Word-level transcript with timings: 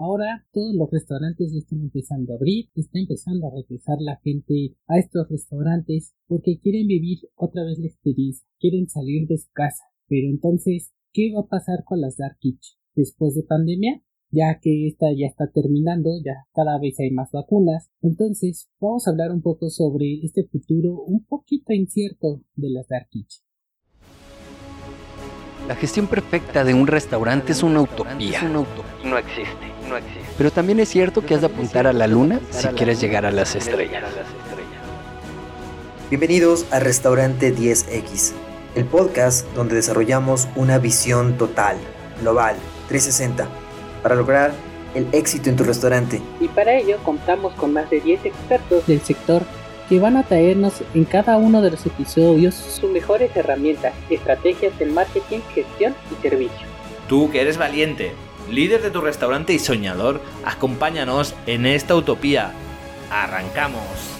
Ahora 0.00 0.46
todos 0.52 0.76
los 0.76 0.88
restaurantes 0.92 1.52
ya 1.52 1.58
están 1.58 1.80
empezando 1.80 2.32
a 2.32 2.36
abrir, 2.36 2.66
está 2.76 3.00
empezando 3.00 3.48
a 3.48 3.50
regresar 3.50 3.96
la 3.98 4.20
gente 4.22 4.76
a 4.86 4.96
estos 4.96 5.28
restaurantes 5.28 6.14
porque 6.28 6.60
quieren 6.62 6.86
vivir 6.86 7.18
otra 7.34 7.64
vez 7.64 7.80
la 7.80 7.88
experiencia, 7.88 8.46
quieren 8.60 8.88
salir 8.88 9.26
de 9.26 9.38
su 9.38 9.50
casa. 9.52 9.82
Pero 10.06 10.30
entonces, 10.30 10.92
¿qué 11.12 11.32
va 11.34 11.40
a 11.40 11.48
pasar 11.48 11.82
con 11.84 12.00
las 12.00 12.16
Dark 12.16 12.38
Kitchen? 12.38 12.78
Después 12.94 13.34
de 13.34 13.42
pandemia, 13.42 14.00
ya 14.30 14.60
que 14.62 14.86
esta 14.86 15.06
ya 15.16 15.26
está 15.26 15.50
terminando, 15.50 16.10
ya 16.24 16.46
cada 16.52 16.78
vez 16.78 17.00
hay 17.00 17.10
más 17.10 17.32
vacunas. 17.32 17.90
Entonces, 18.00 18.70
vamos 18.78 19.08
a 19.08 19.10
hablar 19.10 19.32
un 19.32 19.42
poco 19.42 19.68
sobre 19.68 20.20
este 20.22 20.44
futuro 20.44 21.02
un 21.02 21.24
poquito 21.24 21.72
incierto 21.72 22.44
de 22.54 22.70
las 22.70 22.86
Dark 22.86 23.08
Kitchen. 23.10 23.48
La 25.66 25.74
gestión 25.74 26.06
perfecta 26.06 26.64
de 26.64 26.72
un 26.72 26.86
restaurante 26.86 27.52
es 27.52 27.62
una 27.62 27.82
utopía. 27.82 28.40
No 29.04 29.18
existe, 29.18 29.67
no 29.88 29.96
existe. 29.96 30.20
Pero 30.36 30.50
también 30.50 30.80
es 30.80 30.88
cierto 30.88 31.24
que 31.24 31.34
has 31.34 31.40
de 31.40 31.46
apuntar 31.46 31.86
a 31.86 31.92
la 31.92 32.06
luna 32.06 32.40
si 32.50 32.68
quieres 32.68 33.00
llegar 33.00 33.26
a 33.26 33.30
las 33.30 33.56
estrellas. 33.56 34.04
Bienvenidos 36.10 36.66
a 36.70 36.78
Restaurante 36.78 37.54
10X, 37.54 38.32
el 38.74 38.84
podcast 38.84 39.46
donde 39.54 39.74
desarrollamos 39.74 40.48
una 40.56 40.78
visión 40.78 41.36
total, 41.36 41.76
global, 42.20 42.56
360 42.88 43.48
para 44.02 44.14
lograr 44.14 44.52
el 44.94 45.06
éxito 45.12 45.50
en 45.50 45.56
tu 45.56 45.64
restaurante. 45.64 46.22
Y 46.40 46.48
para 46.48 46.76
ello 46.76 46.98
contamos 47.04 47.52
con 47.54 47.72
más 47.72 47.90
de 47.90 48.00
10 48.00 48.24
expertos 48.24 48.86
del 48.86 49.00
sector 49.00 49.42
que 49.88 49.98
van 49.98 50.16
a 50.16 50.22
traernos 50.22 50.82
en 50.94 51.04
cada 51.04 51.36
uno 51.36 51.62
de 51.62 51.70
los 51.70 51.84
episodios 51.86 52.54
sus 52.54 52.90
mejores 52.90 53.34
herramientas, 53.34 53.94
estrategias 54.10 54.78
de 54.78 54.86
marketing, 54.86 55.40
gestión 55.54 55.94
y 56.10 56.22
servicio. 56.22 56.66
Tú 57.08 57.30
que 57.30 57.40
eres 57.40 57.56
valiente, 57.56 58.12
líder 58.50 58.82
de 58.82 58.90
tu 58.90 59.00
restaurante 59.00 59.52
y 59.52 59.58
soñador, 59.58 60.20
acompáñanos 60.44 61.34
en 61.46 61.66
esta 61.66 61.94
utopía. 61.94 62.52
¡Arrancamos! 63.10 64.18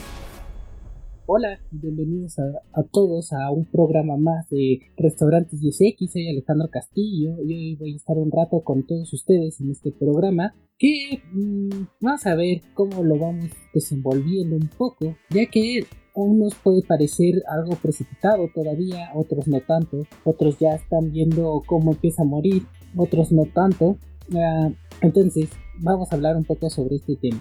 Hola, 1.27 1.61
bienvenidos 1.71 2.39
a, 2.39 2.83
todos 2.91 3.35
a 3.35 3.51
un 3.51 3.67
programa 3.67 4.17
más 4.17 4.49
de 4.49 4.81
Restaurantes 4.97 5.61
10X. 5.61 6.13
Soy 6.13 6.29
Alejandro 6.31 6.69
Castillo 6.71 7.37
y 7.45 7.53
hoy 7.53 7.77
voy 7.77 7.93
a 7.93 7.97
estar 7.97 8.17
un 8.17 8.31
rato 8.31 8.63
con 8.65 8.87
todos 8.87 9.13
ustedes 9.13 9.61
en 9.61 9.71
este 9.71 9.93
programa 9.93 10.55
que 10.79 11.23
mm, 11.33 11.69
vamos 12.01 12.25
a 12.25 12.35
ver 12.35 12.63
cómo 12.73 13.03
lo 13.05 13.19
vamos 13.19 13.51
desenvolviendo 13.75 14.57
un 14.57 14.71
poco, 14.79 15.17
ya 15.29 15.45
que 15.47 15.85
unos 16.15 16.55
puede 16.55 16.83
parecer 16.83 17.43
algo 17.47 17.77
precipitado 17.77 18.49
todavía, 18.55 19.11
otros 19.15 19.49
no 19.49 19.61
tanto, 19.61 20.07
otros 20.25 20.59
ya 20.59 20.77
están 20.77 21.13
viendo 21.13 21.63
cómo 21.67 21.93
empieza 21.93 22.23
a 22.23 22.27
morir, 22.27 22.63
otros 22.97 23.33
no 23.33 23.45
tanto. 23.45 23.99
Entonces, 25.01 25.49
vamos 25.79 26.11
a 26.13 26.17
hablar 26.17 26.37
un 26.37 26.45
poco 26.45 26.71
sobre 26.71 26.97
este 26.97 27.17
tema. 27.17 27.41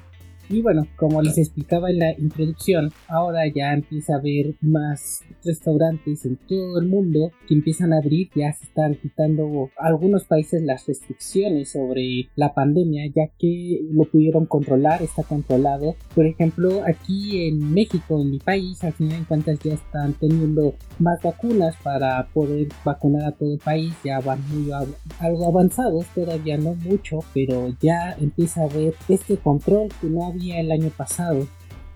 Y 0.50 0.62
bueno, 0.62 0.88
como 0.95 1.22
les 1.22 1.38
explicaba 1.38 1.90
en 1.90 2.00
la 2.00 2.12
introducción, 2.17 2.92
ahora 3.08 3.42
ya 3.53 3.73
empieza 3.73 4.14
a 4.14 4.20
haber 4.20 4.56
más 4.62 5.22
restaurantes 5.44 6.26
en 6.26 6.38
todo 6.38 6.80
el 6.80 6.88
mundo 6.88 7.31
que 7.48 7.53
empiezan 7.53 7.92
a 7.92 7.98
abrir, 7.98 8.30
ya 8.34 8.53
se 8.53 8.66
están 8.66 8.95
quitando 8.95 9.70
algunos 9.78 10.23
países 10.23 10.62
las 10.62 10.88
restricciones 10.88 11.72
sobre 11.72 12.30
la 12.36 12.53
pandemia, 12.53 13.08
ya 13.08 13.28
que 13.38 13.81
lo 13.92 14.06
pudieron 14.06 14.45
controlar, 14.45 15.02
está 15.02 15.23
controlado. 15.23 15.95
Por 16.16 16.25
ejemplo, 16.25 16.81
aquí 16.86 17.48
en 17.48 17.73
México, 17.73 18.22
en 18.22 18.31
mi 18.31 18.40
país, 18.40 18.84
al 18.84 18.94
final 18.94 19.20
de 19.20 19.25
cuentas 19.25 19.59
ya 19.59 19.73
están 19.73 20.14
teniendo 20.14 20.75
más 21.00 21.22
vacunas 21.22 21.75
para 21.84 22.25
poder 22.34 22.68
vacunar 22.86 23.25
a 23.25 23.31
todo 23.31 23.53
el 23.53 23.59
país, 23.59 23.94
ya 24.03 24.20
van 24.22 24.40
muy 24.50 24.72
algo 25.20 25.48
avanzados, 25.48 26.06
todavía 26.16 26.58
no 26.58 26.73
mucho, 26.75 27.20
pero 27.34 27.73
ya 27.81 28.16
empieza 28.20 28.62
a 28.62 28.66
haber 28.66 28.94
este 29.09 29.38
control 29.38 29.90
que 30.00 30.08
no 30.08 30.25
el 30.42 30.72
año 30.72 30.90
pasado. 30.90 31.48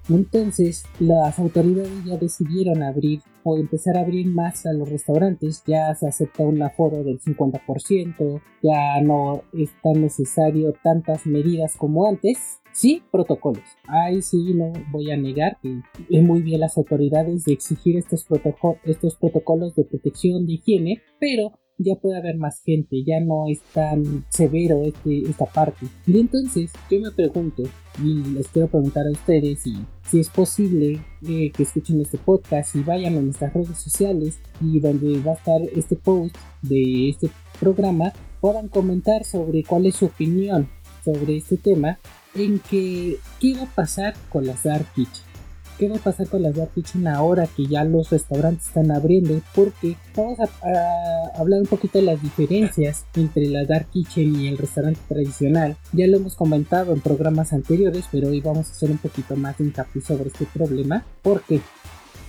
Entonces 0.09 0.84
las 1.00 1.38
autoridades 1.39 2.03
ya 2.06 2.17
decidieron 2.17 2.84
abrir 2.84 3.22
o 3.44 3.58
empezar 3.58 3.97
a 3.97 4.02
abrir 4.02 4.28
más 4.28 4.66
a 4.66 4.74
los 4.74 4.90
restaurantes, 4.90 5.63
ya 5.66 5.94
se 5.96 6.07
acepta 6.07 6.44
un 6.44 6.62
aforo 6.62 7.03
del 7.03 7.19
50%, 7.19 8.41
ya 8.62 9.01
no 9.01 9.44
es 9.53 9.69
tan 9.81 10.01
necesario 10.01 10.74
tantas 10.84 11.25
medidas 11.25 11.75
como 11.75 12.07
antes. 12.07 12.59
Sí, 12.74 13.03
protocolos. 13.12 13.63
Ahí 13.88 14.22
sí 14.22 14.53
no 14.53 14.72
voy 14.91 15.12
a 15.12 15.18
negar 15.18 15.57
que 15.62 15.81
es 16.09 16.24
muy 16.24 16.41
bien 16.41 16.62
las 16.62 16.78
autoridades 16.78 17.44
de 17.44 17.53
exigir 17.53 17.97
estos, 17.97 18.25
estos 18.85 19.16
protocolos 19.16 19.75
de 19.75 19.84
protección 19.84 20.46
de 20.46 20.53
higiene, 20.53 21.01
pero 21.19 21.51
ya 21.84 21.96
puede 21.96 22.18
haber 22.18 22.38
más 22.38 22.62
gente, 22.64 23.03
ya 23.03 23.19
no 23.19 23.46
es 23.47 23.62
tan 23.74 24.25
severo 24.30 24.84
este, 24.84 25.30
esta 25.30 25.46
parte. 25.46 25.88
Y 26.08 26.19
entonces 26.19 26.72
yo 26.90 27.00
me 27.00 27.12
pregunto, 27.12 27.64
y 28.03 28.24
les 28.34 28.47
quiero 28.47 28.68
preguntar 28.68 29.06
a 29.08 29.12
ustedes 29.12 29.59
si, 29.59 29.75
si 30.09 30.19
es 30.19 30.30
posible 30.30 31.02
eh, 31.28 31.52
que 31.52 31.64
escuchen 31.64 32.02
este 32.02 32.18
podcast 32.18 32.75
y 32.75 32.81
vayan 32.81 33.18
a 33.18 33.22
nuestras 33.22 33.53
redes 33.53 33.78
sociales 33.78 34.40
y 34.62 34.80
donde 34.80 35.19
va 35.19 35.31
a 35.31 35.36
estar 35.36 35.62
este 35.75 35.96
post 35.96 36.36
de 36.62 37.09
este 37.09 37.30
programa, 37.59 38.13
puedan 38.40 38.68
comentar 38.68 39.24
sobre 39.24 39.63
cuál 39.63 39.86
es 39.86 39.96
su 39.96 40.06
opinión 40.06 40.69
sobre 41.03 41.38
este 41.38 41.58
tema, 41.58 41.98
en 42.36 42.59
que 42.59 43.18
qué 43.40 43.56
va 43.56 43.63
a 43.63 43.75
pasar 43.75 44.13
con 44.30 44.46
las 44.46 44.63
Dark 44.63 44.86
Kitchen 44.94 45.31
qué 45.81 45.90
va 45.90 45.96
a 45.96 46.00
pasar 46.00 46.28
con 46.28 46.44
las 46.44 46.56
Dark 46.56 46.74
Kitchen 46.75 47.08
ahora 47.08 47.47
que 47.47 47.66
ya 47.66 47.84
los 47.84 48.12
restaurantes 48.12 48.68
están 48.68 48.92
abriendo, 48.92 49.42
porque 49.56 49.97
vamos 50.16 50.38
a, 50.40 51.40
hablar 51.40 51.62
un 51.62 51.66
poquito 51.66 51.97
de 51.97 52.06
las 52.06 52.22
diferencias 52.22 53.06
entre 53.16 53.47
la 53.47 53.66
Dark 53.66 53.88
Kitchen 53.90 54.40
y 54.40 54.47
el 54.47 54.59
restaurante 54.59 55.00
tradicional. 55.08 55.75
Ya 55.92 56.06
lo 56.06 56.18
hemos 56.18 56.36
comentado 56.36 56.94
en 56.94 57.02
programas 57.02 57.52
anteriores, 57.52 58.06
pero 58.12 58.28
hoy 58.28 58.42
vamos 58.42 58.68
a 58.68 58.72
hacer 58.74 58.92
un 58.92 59.00
poquito 59.00 59.36
más 59.36 59.58
de 59.58 59.64
hincapié 59.64 60.03
sobre 60.03 60.28
este 60.28 60.46
problema. 60.53 61.03
¿Por 61.24 61.42
qué? 61.42 61.62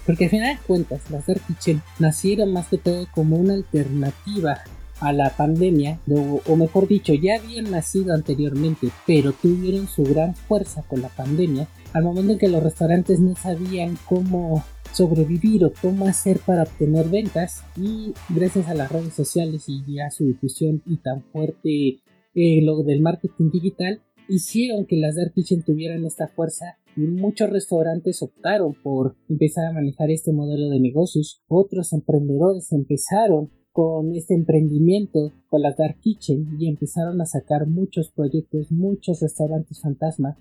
Porque 0.07 0.25
al 0.25 0.31
final 0.31 0.57
de 0.57 0.63
cuentas, 0.67 1.11
las 1.11 1.27
Dark 1.27 1.43
Kitchen 1.47 1.83
nacieron 1.99 2.55
más 2.55 2.69
que 2.69 2.79
todo 2.79 3.07
como 3.15 3.37
una 3.37 3.53
alternativa 3.53 4.63
a 5.03 5.13
la 5.13 5.31
pandemia, 5.37 6.01
o, 6.09 6.57
mejor 6.57 6.89
dicho, 6.89 7.13
ya 7.15 7.37
habían 7.37 7.71
nacido 7.71 8.15
anteriormente, 8.15 8.89
pero 9.07 9.33
tuvieron 9.33 9.89
su 9.89 10.05
gran 10.05 10.35
fuerza 10.35 10.83
con 10.83 11.03
la 11.03 11.09
pandemia, 11.09 11.69
al 11.93 12.05
momento 12.05 12.33
en 12.33 12.39
que 12.39 12.49
los 12.49 12.63
restaurantes 12.63 13.21
no 13.21 13.35
sabían 13.37 13.99
cómo 14.09 14.65
sobrevivir 14.93 15.65
o 15.65 15.73
cómo 15.81 16.07
hacer 16.07 16.39
para 16.39 16.65
obtener 16.65 17.09
ventas 17.09 17.65
y 17.77 18.13
gracias 18.29 18.69
a 18.69 18.75
las 18.75 18.93
redes 18.93 19.15
sociales 19.15 19.65
y 19.69 19.99
a 20.01 20.11
su 20.11 20.27
difusión 20.27 20.83
y 20.87 20.99
tan 20.99 21.23
fuerte 21.33 22.01
eh, 22.35 22.63
lo 22.63 22.83
del 22.83 23.01
marketing 23.01 23.51
digital 23.51 24.01
hicieron 24.29 24.87
que 24.87 24.97
las 24.97 25.17
Dark 25.17 25.33
Kitchen 25.35 25.63
tuvieran 25.63 26.05
esta 26.05 26.29
fuerza 26.29 26.79
y 26.97 27.03
muchos 27.03 27.51
restaurantes 27.51 28.23
optaron 28.23 28.75
por 28.75 29.17
empezar 29.29 29.67
a 29.67 29.73
manejar 29.73 30.11
este 30.11 30.33
modelo 30.33 30.69
de 30.69 30.81
negocios. 30.81 31.43
Otros 31.49 31.93
emprendedores 31.93 32.73
empezaron 32.73 33.51
con 33.73 34.15
este 34.15 34.35
emprendimiento 34.35 35.33
con 35.49 35.63
la 35.63 35.75
Dark 35.77 35.99
Kitchen 36.01 36.57
y 36.59 36.69
empezaron 36.69 37.21
a 37.21 37.27
sacar 37.27 37.67
muchos 37.67 38.11
proyectos, 38.11 38.71
muchos 38.71 39.21
restaurantes 39.21 39.81
fantasma, 39.81 40.37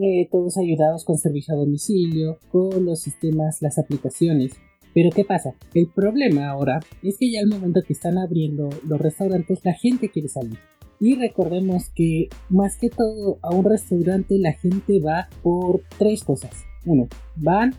eh, 0.00 0.28
todos 0.30 0.56
ayudados 0.58 1.04
con 1.04 1.18
servicio 1.18 1.54
a 1.54 1.58
domicilio, 1.58 2.38
con 2.52 2.84
los 2.84 3.00
sistemas, 3.00 3.62
las 3.62 3.78
aplicaciones. 3.78 4.52
Pero 4.94 5.10
¿qué 5.10 5.24
pasa? 5.24 5.54
El 5.74 5.88
problema 5.88 6.48
ahora 6.48 6.80
es 7.02 7.18
que 7.18 7.30
ya 7.30 7.40
al 7.40 7.48
momento 7.48 7.82
que 7.86 7.92
están 7.92 8.18
abriendo 8.18 8.68
los 8.86 9.00
restaurantes 9.00 9.60
la 9.64 9.74
gente 9.74 10.10
quiere 10.10 10.28
salir. 10.28 10.58
Y 11.00 11.14
recordemos 11.14 11.90
que 11.94 12.28
más 12.48 12.76
que 12.76 12.90
todo 12.90 13.38
a 13.42 13.50
un 13.50 13.64
restaurante 13.64 14.38
la 14.38 14.52
gente 14.52 15.00
va 15.00 15.28
por 15.42 15.82
tres 15.98 16.24
cosas. 16.24 16.52
Uno, 16.84 17.08
van 17.36 17.74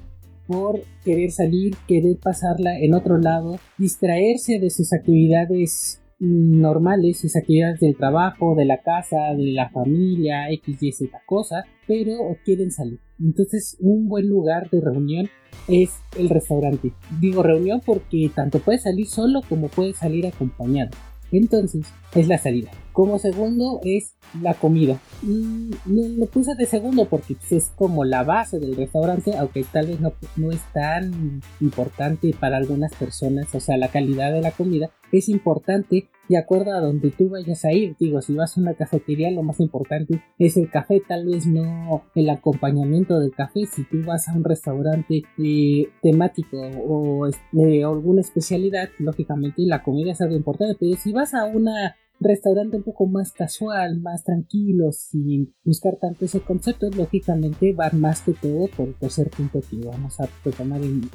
por 0.50 0.82
querer 1.06 1.30
salir, 1.30 1.76
querer 1.88 2.18
pasarla 2.18 2.80
en 2.80 2.96
otro 2.96 3.20
lado, 3.20 3.60
distraerse 3.78 4.58
de 4.58 4.72
sus 4.72 4.92
actividades 4.94 6.02
normales, 6.18 7.20
sus 7.20 7.36
actividades 7.36 7.80
del 7.80 7.96
trabajo, 7.96 8.56
de 8.56 8.66
la 8.66 8.82
casa, 8.82 9.36
de 9.38 9.52
la 9.52 9.70
familia, 9.70 10.50
X, 10.50 10.82
Y, 10.82 10.92
Z 10.92 11.22
cosa, 11.28 11.66
pero 11.88 12.16
quieren 12.44 12.72
salir. 12.72 13.00
Entonces, 13.20 13.78
un 13.80 14.10
buen 14.10 14.28
lugar 14.28 14.72
de 14.72 14.82
reunión 14.82 15.30
es 15.68 15.92
el 16.18 16.30
restaurante. 16.30 16.94
Digo 17.22 17.44
reunión 17.44 17.80
porque 17.86 18.32
tanto 18.34 18.58
puede 18.58 18.80
salir 18.80 19.06
solo 19.06 19.42
como 19.48 19.68
puede 19.68 19.94
salir 19.94 20.26
acompañado. 20.26 20.92
Entonces, 21.32 21.86
es 22.16 22.28
la 22.28 22.38
salida. 22.38 22.72
Como 22.92 23.20
segundo 23.20 23.80
es 23.84 24.16
la 24.42 24.54
comida. 24.56 25.00
Y 25.24 25.72
lo, 25.86 26.26
puse 26.26 26.56
de 26.56 26.66
segundo 26.66 27.06
porque 27.06 27.36
pues, 27.36 27.52
es 27.52 27.72
como 27.76 28.04
la 28.04 28.24
base 28.24 28.60
del 28.60 28.76
restaurante, 28.76 29.38
aunque 29.38 29.64
tal 29.64 29.88
vez 29.88 30.00
no, 30.00 30.14
no 30.36 30.52
es 30.52 30.62
tan 30.74 31.42
importante 31.62 32.36
para 32.40 32.58
algunas 32.58 32.94
personas. 32.94 33.54
O 33.54 33.60
sea, 33.60 33.78
la 33.78 33.90
calidad 33.90 34.34
de 34.34 34.42
la 34.42 34.52
comida 34.52 34.90
es 35.12 35.30
importante 35.30 36.08
de 36.30 36.38
acuerdo 36.38 36.74
a 36.74 36.80
donde 36.80 37.10
tú 37.10 37.30
vayas 37.30 37.66
a 37.66 37.74
ir. 37.74 37.96
Digo, 38.00 38.22
si 38.22 38.36
vas 38.36 38.56
a 38.56 38.62
una 38.62 38.76
cafetería, 38.76 39.32
lo 39.32 39.42
más 39.42 39.60
importante 39.60 40.22
es 40.38 40.56
el 40.58 40.70
café, 40.70 41.02
tal 41.06 41.26
vez 41.26 41.48
no 41.48 42.04
el 42.16 42.30
acompañamiento 42.30 43.20
del 43.20 43.34
café. 43.34 43.66
Si 43.66 43.84
tú 43.84 44.04
vas 44.06 44.30
a 44.30 44.34
un 44.34 44.44
restaurante 44.44 45.24
eh, 45.38 45.90
temático 46.02 46.58
o 46.88 47.28
de 47.52 47.84
alguna 47.84 48.22
especialidad, 48.22 48.90
lógicamente 49.00 49.64
la 49.64 49.82
comida 49.82 50.12
es 50.12 50.22
algo 50.22 50.36
importante. 50.36 50.78
Pero 50.80 50.96
si 50.96 51.12
vas 51.12 51.34
a 51.34 51.46
una 51.46 51.96
restaurante 52.20 52.78
un 52.78 52.84
poco 52.84 53.08
más 53.08 53.32
casual, 53.32 54.00
más 54.00 54.24
tranquilo, 54.24 54.92
sin 54.92 55.56
buscar 55.64 55.96
tanto 55.96 56.26
ese 56.26 56.42
concepto, 56.42 56.90
lógicamente 56.92 57.74
va 57.74 57.90
más 57.94 58.22
que 58.22 58.34
todo 58.34 58.68
por 58.68 58.90
el 58.90 58.96
tercer 58.96 59.30
punto 59.30 59.62
que 59.62 59.78
vamos 59.78 60.20
a 60.20 60.28
retomar 60.44 60.82
en 60.82 61.10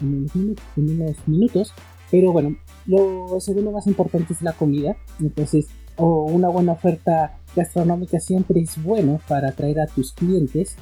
unos 0.76 1.28
minutos. 1.28 1.72
Pero 2.14 2.30
bueno, 2.30 2.54
lo 2.86 3.40
segundo 3.40 3.72
más 3.72 3.88
importante 3.88 4.34
es 4.34 4.40
la 4.40 4.52
comida. 4.52 4.96
Entonces, 5.18 5.66
o 5.96 6.26
una 6.26 6.48
buena 6.48 6.70
oferta 6.70 7.40
gastronómica 7.56 8.20
siempre 8.20 8.60
es 8.60 8.80
bueno 8.80 9.18
para 9.26 9.48
atraer 9.48 9.80
a 9.80 9.88
tus 9.88 10.12
clientes 10.12 10.76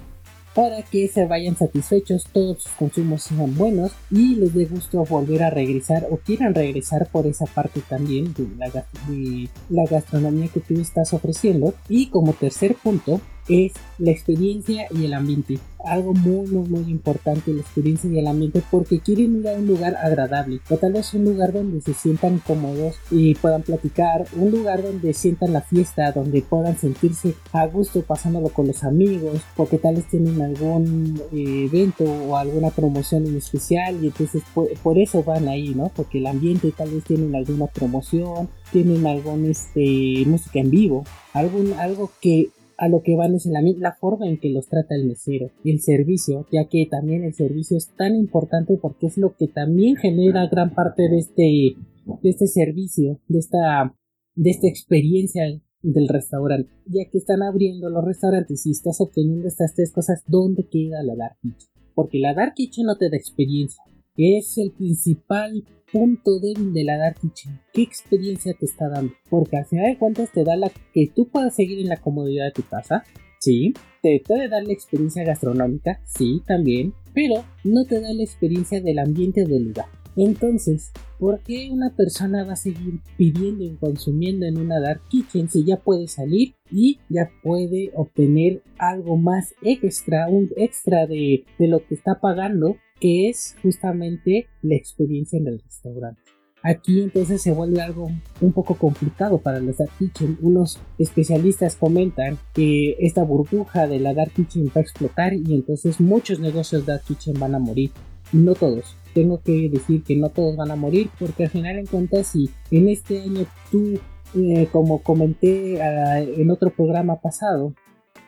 para 0.55 0.83
que 0.83 1.09
se 1.09 1.25
vayan 1.25 1.57
satisfechos, 1.57 2.27
todos 2.31 2.65
sus 2.65 2.73
consumos 2.73 3.23
sean 3.23 3.57
buenos 3.57 3.93
y 4.11 4.35
les 4.35 4.53
dé 4.53 4.67
gusto 4.67 5.07
volver 5.07 5.43
a 5.45 5.49
regresar 5.49 6.07
o 6.11 6.19
quieran 6.19 6.55
regresar 6.55 7.09
por 7.11 7.27
esa 7.27 7.47
parte 7.47 7.81
también 7.89 8.35
de 8.35 8.49
la, 8.59 8.69
de 8.69 9.49
la 9.71 9.85
gastronomía 9.91 10.49
que 10.49 10.61
tú 10.61 10.79
estás 10.79 11.15
ofreciendo. 11.15 11.73
Y 11.89 12.11
como 12.11 12.35
tercer 12.35 12.75
punto, 12.75 13.23
es 13.49 13.73
la 13.99 14.11
experiencia 14.11 14.87
y 14.91 15.05
el 15.05 15.15
ambiente. 15.15 15.59
Algo 15.85 16.15
muy, 16.15 16.47
muy, 16.47 16.69
muy 16.69 16.91
importante, 16.91 17.53
la 17.53 17.61
experiencia 17.61 18.09
y 18.09 18.19
el 18.19 18.29
ambiente, 18.29 18.63
porque 18.71 19.01
quieren 19.01 19.41
ir 19.41 19.49
a 19.49 19.55
un 19.55 19.67
lugar 19.67 19.97
agradable, 19.97 20.61
o 20.71 20.77
tal 20.77 20.93
vez 20.93 21.13
un 21.15 21.25
lugar 21.25 21.53
donde 21.53 21.81
se 21.81 21.93
sientan 21.93 22.41
cómodos 22.47 22.97
y 23.11 23.35
puedan 23.35 23.63
platicar, 23.63 24.27
un 24.37 24.53
lugar 24.53 24.83
donde 24.83 25.13
sientan 25.13 25.53
la 25.53 25.61
fiesta, 25.61 26.13
donde 26.13 26.43
puedan 26.43 26.79
sentirse 26.79 27.35
a 27.53 27.67
gusto 27.67 28.03
pasándolo 28.03 28.51
con 28.51 28.69
los 28.69 28.85
amigos, 28.85 29.41
porque 29.57 29.79
tal 29.79 29.97
vez 29.97 30.07
tienen 30.09 30.41
algún 30.41 31.21
eh, 31.33 31.69
evento 31.71 32.05
o 32.05 32.37
alguna 32.37 32.71
promoción 32.71 33.27
en 33.27 33.37
especial 33.37 34.03
y 34.03 34.07
entonces 34.07 34.43
por, 34.55 34.69
por, 34.79 34.99
eso 34.99 35.25
van 35.25 35.49
ahí, 35.49 35.75
¿no? 35.75 35.91
Porque 35.95 36.19
el 36.19 36.27
ambiente 36.29 36.73
tal 36.77 36.91
vez 36.91 37.03
tienen 37.05 37.35
alguna 37.35 37.67
promoción, 37.67 38.49
tienen 38.73 39.05
algún 39.07 39.47
este 39.47 40.25
música 40.27 40.61
en 40.61 40.71
vivo, 40.71 41.05
algún 41.33 41.73
algo 41.75 42.11
que 42.21 42.51
a 42.83 42.89
lo 42.89 43.01
que 43.05 43.15
van 43.15 43.33
es 43.37 43.47
en 43.47 43.53
la, 43.53 43.63
la 43.79 43.95
forma 43.95 44.27
en 44.27 44.41
que 44.41 44.51
los 44.51 44.67
trata 44.67 44.97
el 44.97 45.07
mesero 45.07 45.53
y 45.63 45.71
el 45.71 45.81
servicio, 45.81 46.49
ya 46.51 46.65
que 46.69 46.89
también 46.91 47.23
el 47.23 47.33
servicio 47.33 47.77
es 47.77 47.95
tan 47.97 48.17
importante 48.17 48.77
porque 48.77 49.07
es 49.07 49.17
lo 49.19 49.37
que 49.37 49.47
también 49.47 49.95
genera 49.95 50.49
gran 50.49 50.75
parte 50.75 51.09
de 51.09 51.19
este, 51.19 51.43
de 51.43 52.29
este 52.29 52.49
servicio, 52.49 53.21
de 53.29 53.39
esta, 53.39 53.95
de 54.35 54.51
esta 54.51 54.67
experiencia 54.67 55.45
del 55.81 56.09
restaurante, 56.09 56.73
ya 56.87 57.09
que 57.09 57.19
están 57.19 57.45
abriendo 57.45 57.89
los 57.89 58.05
restaurantes 58.05 58.67
y 58.67 58.73
estás 58.73 59.01
obteniendo 59.01 59.47
estas 59.47 59.77
tres 59.77 59.93
cosas, 59.93 60.25
¿dónde 60.27 60.67
queda 60.69 61.05
la 61.05 61.15
Dark 61.15 61.37
Kitchen? 61.41 61.71
Porque 61.95 62.19
la 62.19 62.35
Dark 62.35 62.55
Kitchen 62.57 62.87
no 62.87 62.97
te 62.97 63.11
da 63.11 63.17
experiencia, 63.17 63.81
es 64.17 64.59
el 64.59 64.73
principal 64.73 65.63
punto 65.93 66.41
débil 66.41 66.73
de 66.73 66.85
la 66.85 66.97
Dark 66.97 67.19
Kitchen. 67.21 67.61
¿Qué 67.73 67.83
experiencia 67.83 68.55
te 68.59 68.65
está 68.65 68.89
dando? 68.89 69.13
Porque 69.29 69.59
al 69.59 69.67
final 69.67 69.87
de 69.87 69.99
cuentas 69.99 70.33
te 70.33 70.43
da 70.43 70.57
la 70.57 70.71
que 70.93 71.09
tú 71.15 71.29
puedas 71.29 71.55
seguir 71.55 71.81
en 71.81 71.89
la 71.89 71.99
comodidad 71.99 72.47
de 72.47 72.53
tu 72.53 72.63
casa. 72.63 73.05
Sí, 73.39 73.75
te 74.03 74.23
puede 74.27 74.49
dar 74.49 74.65
la 74.65 74.73
experiencia 74.73 75.25
gastronómica, 75.25 76.01
sí, 76.07 76.43
también, 76.47 76.95
pero 77.13 77.45
no 77.65 77.85
te 77.85 78.01
da 78.01 78.13
la 78.13 78.23
experiencia 78.23 78.81
del 78.81 78.99
ambiente 78.99 79.45
del 79.45 79.65
lugar. 79.65 79.87
Entonces, 80.17 80.93
¿por 81.19 81.41
qué 81.41 81.71
una 81.71 81.91
persona 81.91 82.45
va 82.45 82.53
a 82.53 82.57
seguir 82.57 83.01
pidiendo 83.17 83.65
y 83.65 83.77
consumiendo 83.77 84.47
en 84.47 84.59
una 84.59 84.81
dark 84.81 85.01
kitchen 85.09 85.49
si 85.49 85.65
ya 85.65 85.79
puede 85.79 86.07
salir 86.07 86.55
y 86.71 86.99
ya 87.09 87.31
puede 87.43 87.93
obtener 87.95 88.63
algo 88.79 89.17
más 89.17 89.55
extra, 89.63 90.29
un 90.29 90.51
extra 90.57 91.07
de, 91.07 91.45
de 91.59 91.67
lo 91.69 91.85
que 91.87 91.95
está 91.95 92.21
pagando 92.21 92.77
que 93.03 93.29
es 93.29 93.57
justamente 93.61 94.47
la 94.63 94.77
experiencia 94.77 95.37
en 95.37 95.49
el 95.49 95.59
restaurante. 95.59 96.23
Aquí 96.63 97.01
entonces 97.01 97.43
se 97.43 97.51
vuelve 97.51 97.83
algo 97.83 98.09
un 98.41 98.53
poco 98.53 98.77
complicado 98.77 99.39
para 99.39 99.59
los 99.59 99.79
Dark 99.79 99.91
Kitchen. 99.99 100.39
Unos 100.41 100.79
especialistas 100.99 101.75
comentan 101.75 102.39
que 102.55 102.95
esta 103.01 103.25
burbuja 103.25 103.89
de 103.89 103.99
la 103.99 104.15
Dark 104.15 104.31
Kitchen 104.31 104.69
va 104.69 104.75
a 104.77 104.81
explotar 104.83 105.35
y 105.35 105.53
entonces 105.53 106.01
muchos 106.01 106.39
negocios 106.39 106.87
Dark 106.87 107.03
Kitchen 107.03 107.41
van 107.41 107.57
a 107.57 107.59
morir. 107.59 107.91
No 108.33 108.55
todos. 108.55 108.97
Tengo 109.15 109.43
que 109.43 109.69
decir 109.69 110.05
que 110.05 110.15
no 110.15 110.29
todos 110.29 110.55
van 110.55 110.71
a 110.71 110.77
morir 110.77 111.11
porque 111.19 111.43
al 111.43 111.51
final 111.51 111.81
en 111.81 111.87
cuentas 111.87 112.29
si 112.29 112.51
en 112.71 112.89
este 112.89 113.21
año 113.21 113.47
tú, 113.73 113.99
eh, 114.37 114.69
como 114.71 115.03
comenté 115.03 115.83
ah, 115.83 116.21
en 116.21 116.49
otro 116.53 116.71
programa 116.71 117.21
pasado 117.21 117.75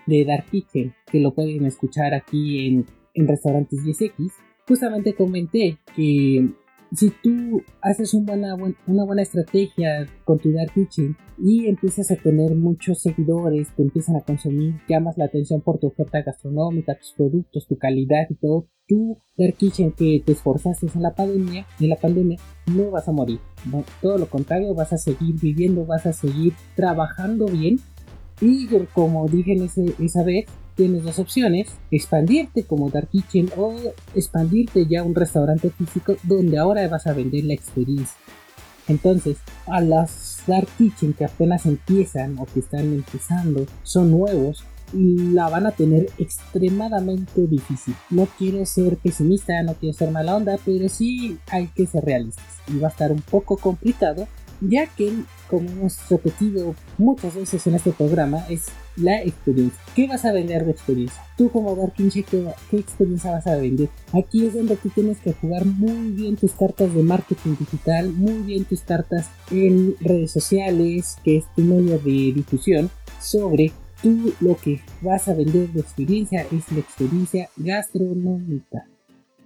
de 0.08 0.24
Dark 0.24 0.46
Kitchen, 0.50 0.92
que 1.12 1.20
lo 1.20 1.32
pueden 1.32 1.64
escuchar 1.64 2.12
aquí 2.12 2.66
en, 2.66 2.86
en 3.14 3.28
Restaurantes 3.28 3.78
10X, 3.84 4.32
justamente 4.66 5.14
comenté 5.14 5.78
que 5.94 6.48
si 6.94 7.10
tú 7.22 7.62
haces 7.80 8.14
una 8.14 8.54
buena 8.54 9.22
estrategia 9.22 10.06
con 10.24 10.38
tu 10.38 10.52
Dark 10.52 10.72
Kitchen 10.74 11.16
y 11.38 11.66
empiezas 11.66 12.10
a 12.10 12.16
tener 12.16 12.54
muchos 12.54 13.00
seguidores, 13.00 13.68
te 13.74 13.82
empiezan 13.82 14.16
a 14.16 14.20
consumir, 14.20 14.80
llamas 14.88 15.18
la 15.18 15.24
atención 15.24 15.60
por 15.60 15.78
tu 15.78 15.88
oferta 15.88 16.22
gastronómica, 16.22 16.96
tus 16.96 17.12
productos, 17.16 17.66
tu 17.66 17.76
calidad 17.78 18.26
y 18.30 18.34
todo, 18.34 18.68
tu 18.86 19.18
Dark 19.36 19.56
Kitchen 19.56 19.92
que 19.92 20.22
te 20.24 20.32
esforzaste 20.32 20.86
en 20.94 21.02
la 21.02 21.14
pandemia, 21.14 21.66
en 21.80 21.88
la 21.88 21.96
pandemia, 21.96 22.38
no 22.66 22.90
vas 22.90 23.08
a 23.08 23.12
morir. 23.12 23.40
todo 24.00 24.18
lo 24.18 24.26
contrario, 24.26 24.74
vas 24.74 24.92
a 24.92 24.98
seguir 24.98 25.34
viviendo, 25.40 25.86
vas 25.86 26.06
a 26.06 26.12
seguir 26.12 26.52
trabajando 26.76 27.46
bien. 27.46 27.80
Y 28.40 28.68
como 28.92 29.26
dije 29.28 29.52
en 29.52 29.62
esa 30.04 30.22
vez, 30.22 30.46
tienes 30.74 31.04
dos 31.04 31.18
opciones, 31.18 31.68
expandirte 31.90 32.64
como 32.64 32.90
Dark 32.90 33.08
Kitchen 33.08 33.50
o 33.56 33.74
expandirte 34.14 34.86
ya 34.86 35.00
a 35.00 35.04
un 35.04 35.14
restaurante 35.14 35.70
físico 35.70 36.16
donde 36.22 36.58
ahora 36.58 36.86
vas 36.88 37.06
a 37.06 37.12
vender 37.12 37.44
la 37.44 37.54
experiencia. 37.54 38.16
Entonces, 38.88 39.38
a 39.66 39.80
las 39.80 40.42
Dark 40.46 40.68
Kitchen 40.76 41.14
que 41.14 41.24
apenas 41.24 41.66
empiezan 41.66 42.38
o 42.38 42.46
que 42.46 42.60
están 42.60 42.92
empezando, 42.92 43.66
son 43.82 44.10
nuevos, 44.10 44.64
la 44.92 45.48
van 45.48 45.66
a 45.66 45.72
tener 45.72 46.08
extremadamente 46.18 47.46
difícil. 47.46 47.94
No 48.10 48.26
quiero 48.38 48.64
ser 48.66 48.96
pesimista, 48.96 49.62
no 49.62 49.74
quiero 49.74 49.96
ser 49.96 50.10
mala 50.10 50.36
onda, 50.36 50.58
pero 50.64 50.88
sí 50.88 51.38
hay 51.48 51.68
que 51.68 51.86
ser 51.86 52.04
realistas. 52.04 52.44
Y 52.68 52.78
va 52.78 52.88
a 52.88 52.90
estar 52.90 53.10
un 53.10 53.22
poco 53.22 53.56
complicado, 53.56 54.28
ya 54.60 54.86
que, 54.86 55.12
como 55.48 55.70
hemos 55.70 56.08
repetido 56.08 56.74
muchas 56.98 57.34
veces 57.34 57.66
en 57.66 57.74
este 57.74 57.92
programa, 57.92 58.46
es 58.48 58.66
la 58.96 59.22
experiencia. 59.22 59.80
¿Qué 59.94 60.06
vas 60.06 60.24
a 60.24 60.32
vender 60.32 60.64
de 60.64 60.72
experiencia? 60.72 61.22
Tú 61.36 61.50
como 61.50 61.74
Darkinche, 61.74 62.22
¿qué, 62.22 62.46
¿qué 62.70 62.78
experiencia 62.78 63.32
vas 63.32 63.46
a 63.46 63.56
vender? 63.56 63.88
Aquí 64.12 64.46
es 64.46 64.54
donde 64.54 64.76
tú 64.76 64.88
tienes 64.90 65.18
que 65.18 65.32
jugar 65.32 65.64
muy 65.64 66.12
bien 66.12 66.36
tus 66.36 66.52
cartas 66.52 66.94
de 66.94 67.02
marketing 67.02 67.56
digital, 67.58 68.12
muy 68.12 68.42
bien 68.42 68.64
tus 68.64 68.82
cartas 68.82 69.28
en 69.50 69.96
redes 70.00 70.30
sociales, 70.30 71.16
que 71.24 71.38
es 71.38 71.44
tu 71.54 71.62
medio 71.62 71.98
de 71.98 72.32
difusión, 72.34 72.90
sobre 73.20 73.72
tú 74.02 74.32
lo 74.40 74.56
que 74.56 74.80
vas 75.00 75.28
a 75.28 75.34
vender 75.34 75.68
de 75.70 75.80
experiencia 75.80 76.42
es 76.42 76.70
la 76.70 76.80
experiencia 76.80 77.48
gastronómica. 77.56 78.86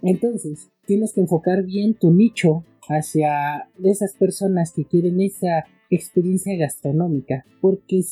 Entonces, 0.01 0.69
tienes 0.85 1.13
que 1.13 1.21
enfocar 1.21 1.63
bien 1.63 1.93
tu 1.93 2.11
nicho 2.11 2.63
hacia 2.87 3.67
esas 3.83 4.13
personas 4.13 4.73
que 4.73 4.85
quieren 4.85 5.21
esa 5.21 5.65
experiencia 5.89 6.55
gastronómica, 6.57 7.45
porque 7.61 8.03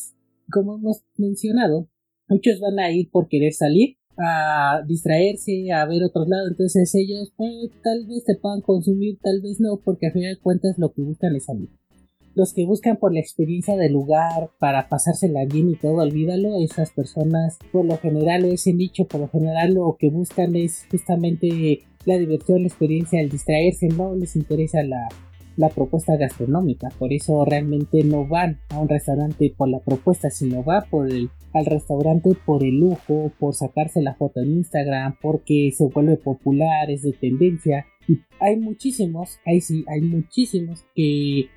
como 0.51 0.75
hemos 0.75 1.03
mencionado, 1.17 1.89
muchos 2.27 2.59
van 2.59 2.79
a 2.79 2.91
ir 2.91 3.09
por 3.09 3.27
querer 3.27 3.53
salir 3.53 3.97
a 4.17 4.81
distraerse, 4.87 5.71
a 5.71 5.85
ver 5.85 6.03
otros 6.03 6.27
lados, 6.27 6.49
entonces 6.49 6.93
ellos 6.95 7.31
pues, 7.35 7.69
tal 7.83 8.05
vez 8.07 8.23
se 8.25 8.35
puedan 8.35 8.61
consumir, 8.61 9.19
tal 9.21 9.41
vez 9.41 9.59
no, 9.59 9.79
porque 9.83 10.07
a 10.07 10.11
fin 10.11 10.23
de 10.23 10.37
cuentas 10.37 10.77
lo 10.77 10.91
que 10.91 11.03
buscan 11.03 11.35
es 11.35 11.45
salir. 11.45 11.69
Los 12.33 12.53
que 12.53 12.65
buscan 12.65 12.97
por 12.97 13.13
la 13.13 13.19
experiencia 13.19 13.75
del 13.75 13.93
lugar, 13.93 14.51
para 14.59 14.89
pasársela 14.89 15.45
bien 15.45 15.69
y 15.69 15.75
todo, 15.75 15.97
olvídalo, 15.97 16.57
esas 16.63 16.91
personas 16.91 17.57
por 17.71 17.85
lo 17.85 17.97
general 17.97 18.45
o 18.45 18.53
ese 18.53 18.73
nicho, 18.73 19.05
por 19.05 19.21
lo 19.21 19.29
general 19.29 19.73
lo 19.73 19.95
que 19.99 20.09
buscan 20.09 20.55
es 20.55 20.85
justamente 20.89 21.83
la 22.05 22.17
diversión, 22.17 22.61
la 22.61 22.67
experiencia, 22.67 23.21
el 23.21 23.29
distraerse, 23.29 23.87
no 23.87 24.15
les 24.15 24.35
interesa 24.35 24.83
la, 24.83 25.07
la 25.57 25.69
propuesta 25.69 26.15
gastronómica. 26.15 26.89
Por 26.97 27.11
eso 27.11 27.43
realmente 27.43 28.03
no 28.03 28.25
van 28.25 28.59
a 28.69 28.79
un 28.79 28.87
restaurante 28.87 29.53
por 29.55 29.67
la 29.67 29.79
propuesta, 29.79 30.29
sino 30.29 30.63
va 30.63 30.85
por 30.89 31.11
el, 31.11 31.29
al 31.53 31.65
restaurante 31.65 32.31
por 32.45 32.63
el 32.63 32.79
lujo, 32.79 33.31
por 33.39 33.53
sacarse 33.53 34.01
la 34.01 34.15
foto 34.15 34.39
en 34.39 34.53
Instagram, 34.53 35.17
porque 35.21 35.71
se 35.75 35.85
vuelve 35.87 36.17
popular, 36.17 36.89
es 36.89 37.01
de 37.01 37.13
tendencia. 37.13 37.85
Y 38.07 38.19
hay 38.39 38.57
muchísimos, 38.57 39.39
ahí 39.45 39.59
sí, 39.59 39.83
hay 39.87 40.01
muchísimos 40.01 40.85
que 40.95 41.49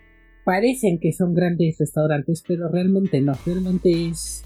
parecen 0.45 0.99
que 0.99 1.13
son 1.13 1.35
grandes 1.35 1.77
restaurantes, 1.79 2.43
pero 2.47 2.69
realmente 2.69 3.21
no, 3.21 3.35
realmente 3.45 4.09
es 4.09 4.43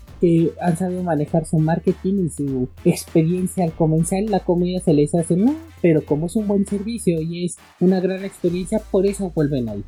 han 0.61 0.76
sabido 0.76 1.02
manejar 1.02 1.45
su 1.47 1.59
marketing 1.59 2.26
y 2.26 2.31
su 2.31 2.69
experiencia 2.85 3.64
al 3.64 3.73
comenzar 3.73 4.23
la 4.25 4.40
comida 4.40 4.81
se 4.81 4.95
les 4.95 5.14
hace 5.14 5.37
no, 5.37 5.54
pero 5.83 6.04
como 6.04 6.26
es 6.26 6.37
un 6.37 6.47
buen 6.47 6.66
servicio 6.66 7.21
y 7.21 7.45
es 7.45 7.57
una 7.81 8.00
gran 8.00 8.25
experiencia, 8.25 8.81
por 8.90 9.07
eso 9.07 9.33
vuelven 9.35 9.69
ahí. 9.69 9.85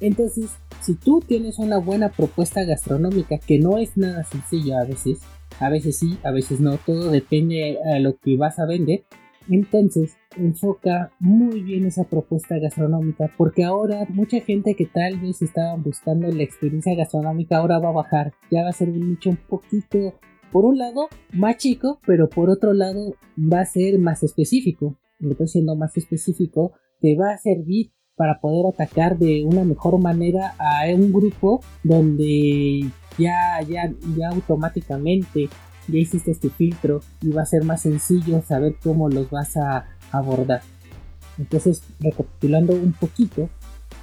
Entonces, 0.00 0.50
si 0.80 0.94
tú 0.94 1.20
tienes 1.26 1.58
una 1.58 1.78
buena 1.78 2.10
propuesta 2.10 2.62
gastronómica, 2.64 3.38
que 3.38 3.58
no 3.58 3.78
es 3.78 3.96
nada 3.96 4.24
sencillo 4.24 4.78
a 4.78 4.84
veces, 4.84 5.18
a 5.60 5.68
veces 5.68 5.96
sí, 5.96 6.18
a 6.22 6.30
veces 6.30 6.60
no, 6.60 6.78
todo 6.78 7.10
depende 7.10 7.78
a 7.94 7.98
lo 7.98 8.16
que 8.16 8.36
vas 8.36 8.58
a 8.58 8.66
vender, 8.66 9.04
entonces 9.50 10.16
enfoca 10.38 11.12
muy 11.18 11.62
bien 11.62 11.86
esa 11.86 12.04
propuesta 12.04 12.58
gastronómica 12.58 13.30
porque 13.36 13.64
ahora 13.64 14.06
mucha 14.10 14.40
gente 14.40 14.74
que 14.74 14.86
tal 14.86 15.18
vez 15.20 15.42
estaba 15.42 15.74
buscando 15.76 16.28
la 16.28 16.42
experiencia 16.42 16.94
gastronómica 16.94 17.58
ahora 17.58 17.78
va 17.78 17.88
a 17.90 17.92
bajar, 17.92 18.32
ya 18.50 18.62
va 18.62 18.70
a 18.70 18.72
ser 18.72 18.90
un 18.90 19.10
nicho 19.10 19.30
un 19.30 19.36
poquito, 19.36 20.14
por 20.52 20.64
un 20.64 20.78
lado, 20.78 21.08
más 21.32 21.56
chico, 21.58 22.00
pero 22.06 22.28
por 22.28 22.50
otro 22.50 22.72
lado 22.72 23.14
va 23.36 23.60
a 23.60 23.66
ser 23.66 23.98
más 23.98 24.22
específico. 24.22 24.98
Estoy 25.20 25.48
siendo 25.48 25.76
más 25.76 25.96
específico, 25.96 26.72
te 27.00 27.16
va 27.16 27.32
a 27.32 27.38
servir 27.38 27.92
para 28.16 28.40
poder 28.40 28.66
atacar 28.72 29.18
de 29.18 29.44
una 29.44 29.64
mejor 29.64 30.00
manera 30.00 30.54
a 30.58 30.86
un 30.94 31.12
grupo 31.12 31.60
donde 31.84 32.80
ya, 33.18 33.60
ya, 33.68 33.92
ya 34.16 34.28
automáticamente 34.30 35.48
ya 35.88 35.98
hiciste 35.98 36.30
este 36.30 36.50
filtro 36.50 37.00
y 37.22 37.30
va 37.30 37.42
a 37.42 37.46
ser 37.46 37.64
más 37.64 37.82
sencillo 37.82 38.42
saber 38.42 38.76
cómo 38.82 39.08
los 39.08 39.30
vas 39.30 39.56
a 39.56 39.86
abordar. 40.12 40.62
Entonces, 41.38 41.82
recapitulando 42.00 42.72
un 42.72 42.92
poquito, 42.92 43.48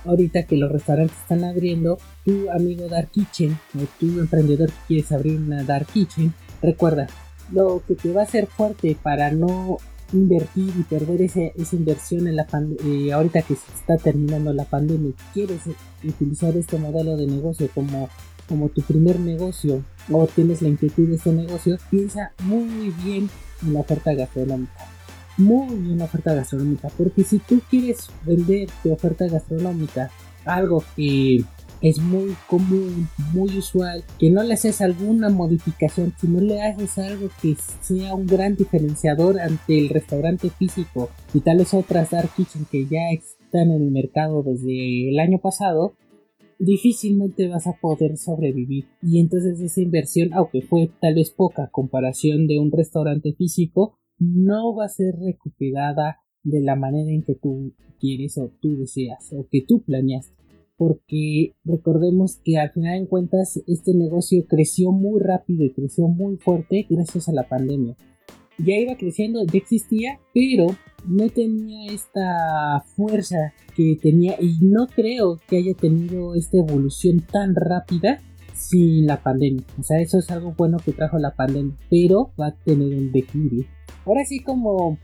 ahorita 0.06 0.44
que 0.44 0.58
los 0.58 0.72
restaurantes 0.72 1.18
están 1.18 1.44
abriendo, 1.44 1.98
tu 2.24 2.50
amigo 2.52 2.88
Dark 2.88 3.12
Kitchen 3.12 3.58
o 3.76 3.84
tu 4.00 4.20
emprendedor 4.20 4.70
que 4.70 4.88
quieres 4.88 5.12
abrir 5.12 5.38
una 5.38 5.64
Dark 5.64 5.88
Kitchen, 5.88 6.34
recuerda, 6.62 7.08
lo 7.52 7.84
que 7.88 7.96
te 7.96 8.12
va 8.12 8.22
a 8.22 8.24
hacer 8.24 8.48
fuerte 8.48 8.98
para 9.02 9.32
no 9.32 9.78
invertir 10.14 10.72
y 10.78 10.84
perder 10.84 11.22
esa 11.22 11.76
inversión 11.76 12.28
en 12.28 12.36
la 12.36 12.48
eh, 12.86 13.12
ahorita 13.12 13.42
que 13.42 13.56
se 13.56 13.72
está 13.74 13.98
terminando 13.98 14.54
la 14.54 14.66
pandemia 14.66 15.14
quieres 15.34 15.62
utilizar 16.04 16.56
este 16.56 16.78
modelo 16.78 17.18
de 17.18 17.26
negocio 17.26 17.68
como 17.74 18.08
como 18.48 18.70
tu 18.70 18.82
primer 18.82 19.20
negocio 19.20 19.84
o 20.12 20.28
tienes 20.28 20.62
la 20.62 20.70
inquietud 20.70 21.08
de 21.08 21.16
este 21.16 21.32
negocio, 21.32 21.78
piensa 21.90 22.32
muy 22.44 22.94
bien 23.04 23.30
en 23.64 23.74
la 23.74 23.80
oferta 23.80 24.14
gastronómica. 24.14 24.95
Muy 25.38 25.76
bien 25.76 25.98
la 25.98 26.06
oferta 26.06 26.34
gastronómica, 26.34 26.90
porque 26.98 27.24
si 27.24 27.40
tú 27.40 27.62
quieres 27.70 28.08
vender 28.26 28.70
tu 28.82 28.92
oferta 28.92 29.28
gastronómica, 29.28 30.10
algo 30.46 30.84
que 30.96 31.44
es 31.82 32.00
muy 32.00 32.36
común, 32.48 33.08
muy 33.34 33.58
usual, 33.58 34.04
que 34.18 34.30
no 34.30 34.44
le 34.44 34.54
haces 34.54 34.82
alguna 34.82 35.30
modificación, 35.30 36.14
si 36.20 36.28
no 36.28 36.40
le 36.40 36.62
haces 36.62 36.98
algo 36.98 37.30
que 37.42 37.56
sea 37.82 38.16
un 38.16 38.28
gran 38.28 38.56
diferenciador 38.56 39.40
ante 39.40 39.78
el 39.78 39.90
restaurante 39.90 40.50
físico 40.50 41.10
y 41.34 41.42
tales 41.42 41.74
otras 41.74 42.12
dark 42.12 42.30
kitchen 42.36 42.66
que 42.72 42.86
ya 42.86 43.12
están 43.12 43.72
en 43.72 43.84
el 43.84 43.92
mercado 43.92 44.42
desde 44.42 45.10
el 45.10 45.20
año 45.20 45.40
pasado, 45.40 45.96
difícilmente 46.60 47.48
vas 47.48 47.68
a 47.68 47.74
poder 47.74 48.18
sobrevivir. 48.18 48.86
Y 49.02 49.20
entonces 49.20 49.60
esa 49.60 49.82
inversión, 49.82 50.34
aunque 50.34 50.62
fue 50.62 50.90
tal 51.02 51.16
vez 51.16 51.30
poca 51.30 51.70
comparación 51.72 52.48
de 52.48 52.60
un 52.60 52.72
restaurante 52.72 53.34
físico, 53.34 54.00
no 54.18 54.76
va 54.76 54.86
a 54.86 54.90
ser 54.90 55.16
recuperada 55.16 56.20
de 56.44 56.62
la 56.62 56.76
manera 56.76 57.12
en 57.12 57.24
que 57.24 57.36
tú 57.36 57.74
quieres 58.00 58.38
o 58.38 58.52
tú 58.62 58.78
deseas 58.78 59.32
o 59.34 59.48
que 59.50 59.64
tú 59.68 59.82
planeaste. 59.84 60.36
Porque 60.78 61.56
recordemos 61.64 62.40
que 62.44 62.58
al 62.58 62.72
final 62.72 62.98
en 62.98 63.06
cuentas 63.08 63.62
este 63.66 63.94
negocio 63.94 64.46
creció 64.48 64.92
muy 64.92 65.22
rápido 65.22 65.64
y 65.64 65.74
creció 65.74 66.08
muy 66.08 66.38
fuerte 66.38 66.86
gracias 66.90 67.30
a 67.30 67.34
la 67.34 67.48
pandemia. 67.48 67.96
Ya 68.58 68.76
iba 68.78 68.96
creciendo, 68.96 69.44
ya 69.44 69.58
existía, 69.58 70.20
pero 70.34 70.68
no 71.08 71.30
tenía 71.30 71.92
esta 71.94 72.84
fuerza 72.96 73.54
que 73.76 73.98
tenía 74.02 74.38
y 74.40 74.58
no 74.62 74.88
creo 74.88 75.40
que 75.48 75.58
haya 75.58 75.74
tenido 75.74 76.36
esta 76.36 76.58
evolución 76.58 77.22
tan 77.32 77.56
rápida 77.56 78.22
sin 78.56 79.06
la 79.06 79.22
pandemia. 79.22 79.64
O 79.80 79.84
sea, 79.84 80.00
eso 80.00 80.18
es 80.18 80.30
algo 80.32 80.54
bueno 80.58 80.78
que 80.84 80.94
trajo 80.94 81.20
la 81.20 81.36
pandemia, 81.36 81.76
pero 81.90 82.32
va 82.40 82.48
a 82.48 82.56
tener 82.56 82.98
un 82.98 83.12
declive. 83.12 83.68
Ahora 84.06 84.24
sí 84.26 84.40
como, 84.40 84.98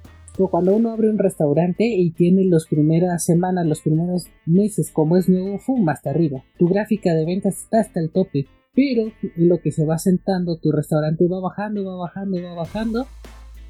cuando 0.50 0.76
uno 0.76 0.92
abre 0.92 1.10
un 1.10 1.18
restaurante 1.18 1.86
y 1.86 2.12
tiene 2.12 2.46
las 2.46 2.66
primeras 2.68 3.24
semanas, 3.26 3.66
los 3.66 3.82
primeros 3.82 4.28
meses 4.46 4.92
como 4.92 5.18
es 5.18 5.30
nuevo, 5.30 5.60
fuma 5.60 5.94
hasta 5.94 6.10
arriba. 6.10 6.44
Tu 6.58 6.68
gráfica 6.68 7.14
de 7.14 7.26
ventas 7.26 7.60
está 7.60 7.82
hasta 7.82 8.00
el 8.00 8.12
tope. 8.12 8.48
Pero 8.74 9.12
lo 9.36 9.60
que 9.60 9.72
se 9.72 9.86
va 9.86 9.98
sentando, 9.98 10.58
tu 10.58 10.72
restaurante 10.72 11.28
va 11.28 11.42
bajando, 11.42 11.84
va 11.84 11.98
bajando, 11.98 12.42
va 12.42 12.54
bajando, 12.54 13.06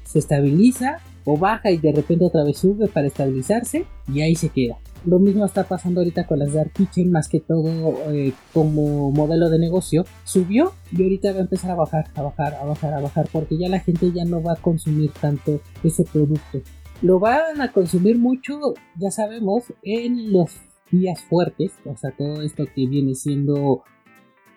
se 0.04 0.20
estabiliza 0.20 0.98
o 1.24 1.36
baja 1.36 1.70
y 1.70 1.78
de 1.78 1.92
repente 1.92 2.24
otra 2.24 2.44
vez 2.44 2.58
sube 2.58 2.88
para 2.88 3.06
estabilizarse 3.06 3.86
y 4.12 4.20
ahí 4.20 4.34
se 4.34 4.48
queda. 4.48 4.78
Lo 5.04 5.18
mismo 5.18 5.44
está 5.44 5.64
pasando 5.64 6.00
ahorita 6.00 6.26
con 6.26 6.38
las 6.38 6.52
Dark 6.52 6.72
Kitchen, 6.72 7.10
más 7.10 7.28
que 7.28 7.40
todo 7.40 7.68
eh, 8.12 8.32
como 8.52 9.10
modelo 9.10 9.50
de 9.50 9.58
negocio. 9.58 10.04
Subió 10.24 10.72
y 10.92 11.02
ahorita 11.02 11.32
va 11.32 11.38
a 11.38 11.42
empezar 11.42 11.72
a 11.72 11.74
bajar, 11.74 12.06
a 12.14 12.22
bajar, 12.22 12.54
a 12.54 12.64
bajar, 12.64 12.94
a 12.94 13.00
bajar, 13.00 13.28
porque 13.32 13.58
ya 13.58 13.68
la 13.68 13.80
gente 13.80 14.12
ya 14.12 14.24
no 14.24 14.42
va 14.42 14.52
a 14.52 14.56
consumir 14.56 15.10
tanto 15.20 15.60
ese 15.82 16.04
producto. 16.04 16.60
Lo 17.00 17.18
van 17.18 17.60
a 17.60 17.72
consumir 17.72 18.16
mucho, 18.16 18.74
ya 18.96 19.10
sabemos, 19.10 19.64
en 19.82 20.32
los 20.32 20.52
días 20.92 21.20
fuertes, 21.22 21.72
o 21.84 21.96
sea, 21.96 22.12
todo 22.16 22.42
esto 22.42 22.64
que 22.72 22.86
viene 22.86 23.16
siendo 23.16 23.82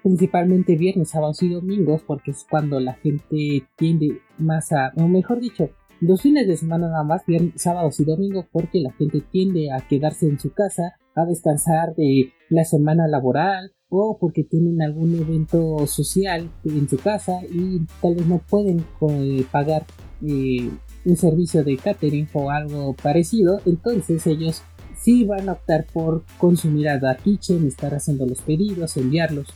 principalmente 0.03 0.75
viernes, 0.75 1.09
sábados 1.09 1.41
y 1.41 1.49
domingos, 1.49 2.03
porque 2.05 2.29
es 2.29 2.45
cuando 2.47 2.79
la 2.79 2.93
gente 2.93 3.65
tiende 3.75 4.21
más 4.37 4.71
a, 4.71 4.93
o 4.97 5.07
mejor 5.07 5.39
dicho, 5.39 5.71
los 6.01 6.21
fines 6.21 6.47
de 6.47 6.57
semana 6.57 6.87
nada 6.89 7.03
más, 7.03 7.25
viernes, 7.25 7.53
sábados 7.55 7.99
y 7.99 8.05
domingos, 8.05 8.45
porque 8.51 8.79
la 8.79 8.91
gente 8.93 9.21
tiende 9.31 9.71
a 9.71 9.79
quedarse 9.87 10.27
en 10.27 10.39
su 10.39 10.51
casa, 10.51 10.95
a 11.15 11.25
descansar 11.25 11.95
de 11.95 12.33
la 12.49 12.65
semana 12.65 13.07
laboral 13.07 13.71
o 13.89 14.17
porque 14.19 14.43
tienen 14.43 14.81
algún 14.81 15.15
evento 15.15 15.85
social 15.87 16.51
en 16.65 16.89
su 16.89 16.97
casa 16.97 17.39
y 17.49 17.81
tal 18.01 18.15
vez 18.15 18.27
no 18.27 18.39
pueden 18.39 18.85
eh, 19.09 19.45
pagar 19.51 19.85
eh, 20.21 20.69
un 21.05 21.15
servicio 21.15 21.63
de 21.63 21.77
catering 21.77 22.27
o 22.33 22.49
algo 22.49 22.93
parecido, 22.93 23.61
entonces 23.65 24.25
ellos 24.27 24.63
sí 24.97 25.23
van 25.23 25.47
a 25.47 25.53
optar 25.53 25.85
por 25.93 26.23
consumir 26.37 26.89
a 26.89 26.99
The 26.99 27.21
Kitchen, 27.23 27.67
estar 27.67 27.93
haciendo 27.93 28.25
los 28.25 28.41
pedidos, 28.41 28.97
enviarlos. 28.97 29.47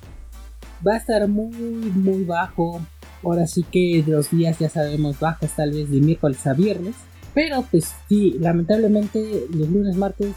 Va 0.88 0.93
a 0.93 0.98
estar 0.98 1.27
muy 1.27 1.51
muy 1.51 2.24
bajo 2.24 2.79
Ahora 3.24 3.48
sí 3.48 3.64
que 3.64 4.04
los 4.06 4.32
días 4.32 4.60
ya 4.60 4.70
sabemos 4.70 5.20
bajas 5.20 5.56
tal 5.56 5.72
vez 5.72 5.90
de 5.90 6.00
miércoles 6.00 6.46
a 6.48 6.54
viernes. 6.54 6.96
Pero 7.34 7.64
pues 7.70 7.94
sí, 8.08 8.38
lamentablemente 8.40 9.46
los 9.54 9.70
lunes, 9.70 9.96
martes 9.96 10.34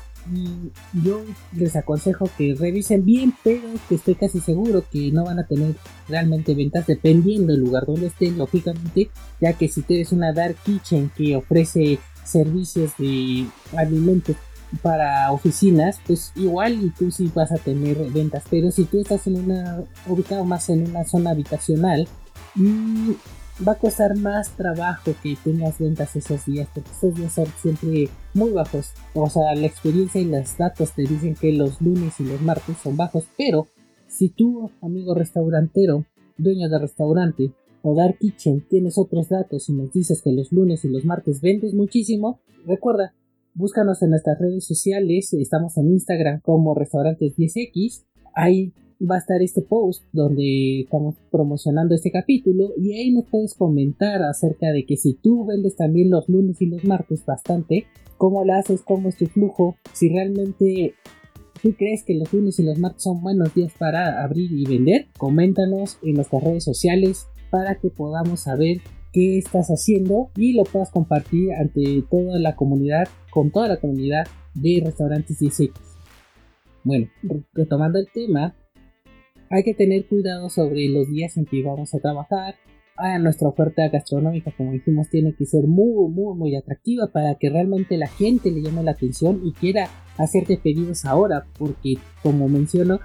yo 1.02 1.22
les 1.56 1.74
aconsejo 1.74 2.28
que 2.38 2.54
revisen 2.54 3.04
bien, 3.04 3.34
pero 3.42 3.62
que 3.88 3.96
estoy 3.96 4.14
casi 4.14 4.40
seguro 4.40 4.84
que 4.90 5.10
no 5.10 5.24
van 5.24 5.38
a 5.38 5.46
tener 5.46 5.74
realmente 6.08 6.54
ventas 6.54 6.86
dependiendo 6.86 7.52
del 7.52 7.62
lugar 7.62 7.86
donde 7.86 8.06
estén, 8.06 8.38
lógicamente, 8.38 9.10
ya 9.40 9.52
que 9.54 9.68
si 9.68 9.82
tienes 9.82 10.12
una 10.12 10.32
Dark 10.32 10.56
Kitchen 10.64 11.10
que 11.16 11.36
ofrece 11.36 11.98
servicios 12.24 12.92
de 12.98 13.46
alimentos 13.76 14.36
para 14.80 15.30
oficinas, 15.32 15.98
pues 16.06 16.32
igual 16.36 16.82
y 16.82 16.90
tú 16.90 17.10
sí 17.10 17.30
vas 17.34 17.52
a 17.52 17.56
tener 17.56 17.96
ventas, 18.10 18.44
pero 18.48 18.70
si 18.70 18.84
tú 18.84 19.00
estás 19.00 19.26
en 19.26 19.36
una 19.36 19.82
ubicado 20.06 20.44
más 20.44 20.70
en 20.70 20.88
una 20.88 21.04
zona 21.04 21.30
habitacional, 21.30 22.08
y 22.56 23.16
va 23.66 23.72
a 23.72 23.78
costar 23.78 24.16
más 24.16 24.56
trabajo 24.56 25.12
que 25.22 25.36
tengas 25.42 25.78
ventas 25.78 26.16
esos 26.16 26.44
días, 26.46 26.68
porque 26.74 26.90
esos 26.90 27.14
días 27.14 27.32
son 27.32 27.46
siempre 27.60 28.08
muy 28.34 28.50
bajos. 28.50 28.92
O 29.14 29.28
sea, 29.28 29.54
la 29.54 29.66
experiencia 29.66 30.20
y 30.20 30.24
los 30.24 30.56
datos 30.56 30.92
te 30.92 31.02
dicen 31.02 31.34
que 31.34 31.52
los 31.52 31.80
lunes 31.80 32.18
y 32.20 32.24
los 32.24 32.40
martes 32.40 32.76
son 32.82 32.96
bajos, 32.96 33.24
pero 33.36 33.68
si 34.08 34.28
tú, 34.28 34.70
amigo 34.80 35.14
restaurantero, 35.14 36.04
dueño 36.36 36.68
de 36.68 36.78
restaurante 36.78 37.52
o 37.82 37.94
Dark 37.94 38.18
Kitchen, 38.18 38.66
tienes 38.68 38.98
otros 38.98 39.28
datos 39.28 39.68
y 39.68 39.72
nos 39.72 39.92
dices 39.92 40.22
que 40.22 40.32
los 40.32 40.52
lunes 40.52 40.84
y 40.84 40.88
los 40.88 41.04
martes 41.04 41.40
vendes 41.40 41.74
muchísimo, 41.74 42.40
recuerda, 42.66 43.14
búscanos 43.54 44.02
en 44.02 44.10
nuestras 44.10 44.38
redes 44.38 44.66
sociales, 44.66 45.32
estamos 45.32 45.76
en 45.76 45.90
Instagram 45.92 46.40
como 46.40 46.74
restaurantes 46.74 47.36
10X, 47.36 48.04
ahí 48.34 48.72
va 49.08 49.16
a 49.16 49.18
estar 49.18 49.42
este 49.42 49.62
post 49.62 50.04
donde 50.12 50.80
estamos 50.82 51.16
promocionando 51.30 51.94
este 51.94 52.10
capítulo 52.10 52.72
y 52.76 52.94
ahí 52.94 53.10
nos 53.10 53.24
puedes 53.26 53.54
comentar 53.54 54.22
acerca 54.22 54.70
de 54.70 54.84
que 54.86 54.96
si 54.96 55.14
tú 55.14 55.44
vendes 55.44 55.76
también 55.76 56.10
los 56.10 56.28
lunes 56.28 56.60
y 56.62 56.66
los 56.66 56.84
martes 56.84 57.24
bastante, 57.24 57.86
cómo 58.16 58.44
lo 58.44 58.54
haces, 58.54 58.82
cómo 58.82 59.08
es 59.08 59.16
tu 59.16 59.26
flujo, 59.26 59.76
si 59.92 60.08
realmente 60.08 60.94
tú 61.62 61.74
crees 61.76 62.04
que 62.04 62.14
los 62.14 62.32
lunes 62.32 62.58
y 62.58 62.62
los 62.62 62.78
martes 62.78 63.02
son 63.02 63.20
buenos 63.22 63.54
días 63.54 63.72
para 63.78 64.22
abrir 64.22 64.52
y 64.52 64.64
vender, 64.64 65.06
coméntanos 65.18 65.98
en 66.02 66.14
nuestras 66.14 66.44
redes 66.44 66.64
sociales 66.64 67.26
para 67.50 67.76
que 67.76 67.90
podamos 67.90 68.40
saber 68.40 68.78
qué 69.12 69.38
estás 69.38 69.68
haciendo 69.68 70.30
y 70.36 70.54
lo 70.54 70.64
puedas 70.64 70.90
compartir 70.90 71.52
ante 71.52 72.02
toda 72.10 72.38
la 72.38 72.56
comunidad, 72.56 73.08
con 73.30 73.50
toda 73.50 73.68
la 73.68 73.78
comunidad 73.78 74.26
de 74.54 74.82
restaurantes 74.84 75.40
10X. 75.40 75.72
Bueno, 76.84 77.08
retomando 77.52 77.98
el 77.98 78.08
tema, 78.12 78.54
hay 79.52 79.64
que 79.64 79.74
tener 79.74 80.06
cuidado 80.06 80.48
sobre 80.48 80.88
los 80.88 81.08
días 81.08 81.36
en 81.36 81.44
que 81.44 81.62
vamos 81.62 81.94
a 81.94 81.98
trabajar. 81.98 82.54
Ah, 82.96 83.18
nuestra 83.18 83.48
oferta 83.48 83.86
gastronómica, 83.88 84.50
como 84.56 84.72
dijimos, 84.72 85.10
tiene 85.10 85.34
que 85.34 85.44
ser 85.44 85.66
muy, 85.66 86.10
muy, 86.10 86.34
muy 86.34 86.56
atractiva 86.56 87.08
para 87.08 87.34
que 87.34 87.50
realmente 87.50 87.98
la 87.98 88.06
gente 88.06 88.50
le 88.50 88.62
llame 88.62 88.82
la 88.82 88.92
atención 88.92 89.42
y 89.44 89.52
quiera 89.52 89.88
hacerte 90.16 90.56
pedidos 90.56 91.04
ahora, 91.04 91.44
porque 91.58 91.96
como 92.22 92.48
menciono, 92.48 93.00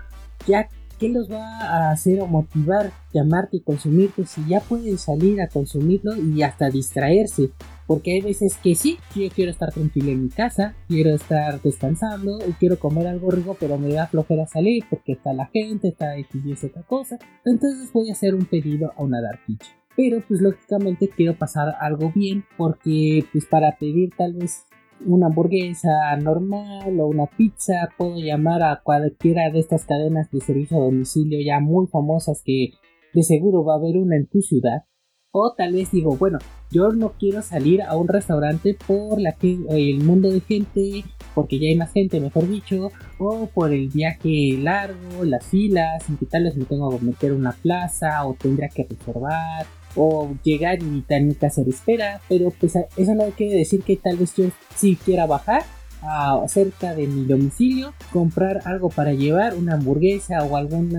ya 0.48 0.70
¿qué 1.00 1.10
los 1.10 1.30
va 1.30 1.60
a 1.60 1.92
hacer 1.92 2.22
o 2.22 2.28
motivar 2.28 2.92
llamarte 3.14 3.58
y 3.58 3.62
consumirte 3.62 4.26
si 4.26 4.46
ya 4.48 4.62
pueden 4.62 4.98
salir 4.98 5.42
a 5.42 5.50
consumirlo 5.50 6.16
y 6.16 6.44
hasta 6.44 6.70
distraerse? 6.70 7.50
Porque 7.88 8.12
hay 8.12 8.22
veces 8.22 8.58
que 8.62 8.76
sí, 8.76 8.98
yo 9.16 9.30
quiero 9.34 9.50
estar 9.50 9.72
tranquilo 9.72 10.12
en 10.12 10.24
mi 10.24 10.30
casa, 10.30 10.76
quiero 10.90 11.12
estar 11.12 11.62
descansando 11.62 12.38
y 12.48 12.52
quiero 12.54 12.78
comer 12.78 13.08
algo 13.08 13.32
rico, 13.32 13.56
pero 13.58 13.78
me 13.78 13.88
da 13.90 14.08
flojera 14.08 14.46
salir 14.46 14.84
porque 14.90 15.14
está 15.14 15.34
la 15.34 15.48
gente, 15.48 15.88
está 15.88 16.18
X 16.18 16.42
y 16.46 16.66
otra 16.66 16.84
cosa. 16.84 17.18
Entonces 17.46 17.92
voy 17.94 18.10
a 18.10 18.12
hacer 18.12 18.36
un 18.36 18.46
pedido 18.46 18.92
a 18.98 19.04
una 19.04 19.22
Dark 19.22 19.40
Kitchen. 19.48 19.74
Pero 19.96 20.22
pues 20.28 20.42
lógicamente 20.42 21.10
quiero 21.10 21.38
pasar 21.38 21.76
algo 21.80 22.12
bien 22.14 22.44
porque 22.58 23.24
pues 23.32 23.46
para 23.46 23.78
pedir 23.78 24.12
tal 24.18 24.34
vez 24.34 24.66
una 25.06 25.28
hamburguesa 25.28 26.16
normal 26.22 27.00
o 27.00 27.08
una 27.08 27.26
pizza 27.28 27.90
puedo 27.98 28.18
llamar 28.18 28.64
a 28.64 28.82
cualquiera 28.84 29.50
de 29.50 29.60
estas 29.60 29.86
cadenas 29.86 30.30
de 30.32 30.42
servicio 30.42 30.78
a 30.78 30.86
domicilio 30.86 31.40
ya 31.44 31.60
muy 31.60 31.88
famosas 31.88 32.42
que 32.44 32.72
de 33.14 33.24
seguro 33.24 33.64
va 33.64 33.74
a 33.74 33.78
haber 33.78 33.98
una 33.98 34.18
en 34.18 34.28
tu 34.28 34.42
ciudad 34.42 34.84
o 35.32 35.54
tal 35.54 35.74
vez 35.74 35.92
digo, 35.92 36.16
bueno, 36.16 36.40
yo 36.72 36.92
no 36.92 37.14
quiero 37.20 37.42
salir 37.42 37.82
a 37.82 37.96
un 37.96 38.08
restaurante 38.08 38.78
por 38.88 39.20
la 39.20 39.34
que 39.34 39.58
el 39.70 40.04
mundo 40.04 40.30
de 40.30 40.42
gente, 40.42 41.04
porque 41.36 41.60
ya 41.60 41.68
hay 41.70 41.76
más 41.76 41.92
gente, 41.92 42.20
mejor 42.20 42.48
dicho, 42.48 42.92
o 43.20 43.48
por 43.48 43.74
el 43.74 43.88
viaje 43.90 44.58
largo, 44.60 45.24
las 45.24 45.46
filas, 45.46 46.08
en 46.10 46.18
que 46.18 46.26
tal 46.26 46.44
vez 46.44 46.56
me 46.56 46.66
tengo 46.66 46.90
que 46.98 47.06
meter 47.06 47.34
una 47.34 47.52
plaza, 47.52 48.26
o 48.26 48.34
tendría 48.34 48.70
que 48.70 48.88
reservar, 48.90 49.66
o 49.96 50.34
llegar 50.44 50.82
y 50.82 51.02
tener 51.02 51.36
que 51.36 51.46
hacer 51.46 51.68
espera, 51.70 52.22
pero 52.28 52.52
pues 52.60 52.76
eso 52.76 53.16
no 53.16 53.26
quiere 53.32 53.58
decir 53.58 53.82
que 53.82 53.98
tal 53.98 54.18
vez 54.18 54.36
yo 54.36 54.46
sí 54.76 54.98
quiera 55.04 55.26
bajar 55.26 55.64
a, 56.02 56.44
cerca 56.48 56.94
de 56.94 57.08
mi 57.08 57.26
domicilio, 57.26 57.94
comprar 58.12 58.62
algo 58.66 58.90
para 58.90 59.14
llevar, 59.14 59.56
una 59.56 59.74
hamburguesa 59.74 60.44
o 60.44 60.58
algún 60.58 60.98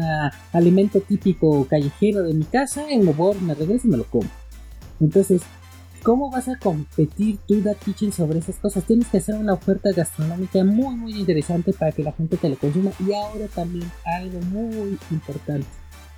alimento 0.53 1.01
típico 1.01 1.67
callejero 1.67 2.23
de 2.23 2.35
mi 2.35 2.45
casa, 2.45 2.91
en 2.91 3.05
favor 3.05 3.41
me 3.41 3.55
regreso 3.55 3.87
y 3.87 3.91
me 3.91 3.97
lo 3.97 4.05
como. 4.05 4.29
Entonces, 5.01 5.43
¿cómo 6.03 6.31
vas 6.31 6.49
a 6.49 6.59
competir 6.59 7.39
tú, 7.47 7.63
Dark 7.63 7.79
Kitchen, 7.79 8.13
sobre 8.13 8.41
esas 8.41 8.57
cosas? 8.57 8.85
Tienes 8.85 9.09
que 9.09 9.19
hacer 9.19 9.37
una 9.37 9.55
oferta 9.55 9.91
gastronómica 9.93 10.65
muy, 10.65 10.97
muy 10.97 11.19
interesante 11.19 11.73
para 11.73 11.93
que 11.93 12.03
la 12.03 12.13
gente 12.13 12.37
te 12.37 12.49
lo 12.49 12.57
consuma. 12.57 12.91
Y 13.07 13.13
ahora 13.13 13.47
también 13.55 13.91
algo 14.05 14.41
muy 14.41 14.99
importante, 15.11 15.69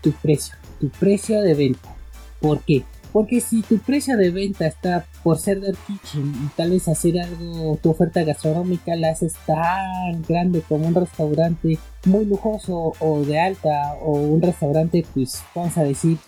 tu 0.03 0.13
precio, 0.13 0.55
tu 0.81 0.89
precio 0.89 1.43
de 1.43 1.55
venta. 1.55 1.95
¿Por 2.41 2.61
qué? 2.61 2.85
Porque 3.13 3.41
si 3.41 3.63
tu 3.63 3.79
precio 3.79 4.17
de 4.17 4.31
venta 4.31 4.67
está 4.67 5.05
por 5.25 5.39
ser 5.39 5.61
del 5.61 5.77
kitchen 5.87 6.33
y 6.45 6.49
tal 6.57 6.71
vez 6.71 6.87
hacer 6.89 7.19
algo, 7.21 7.77
tu 7.83 7.91
oferta 7.91 8.23
gastronómica 8.23 8.95
la 8.97 9.11
haces 9.11 9.35
tan 9.47 10.23
grande 10.29 10.63
como 10.69 10.87
un 10.87 10.95
restaurante 10.95 11.79
muy 12.07 12.25
lujoso 12.25 12.93
o 13.01 13.21
de 13.25 13.39
alta 13.39 13.95
o 14.03 14.13
un 14.13 14.41
restaurante, 14.41 15.05
pues 15.13 15.43
vamos 15.55 15.77
a 15.77 15.85
decir, 15.85 16.19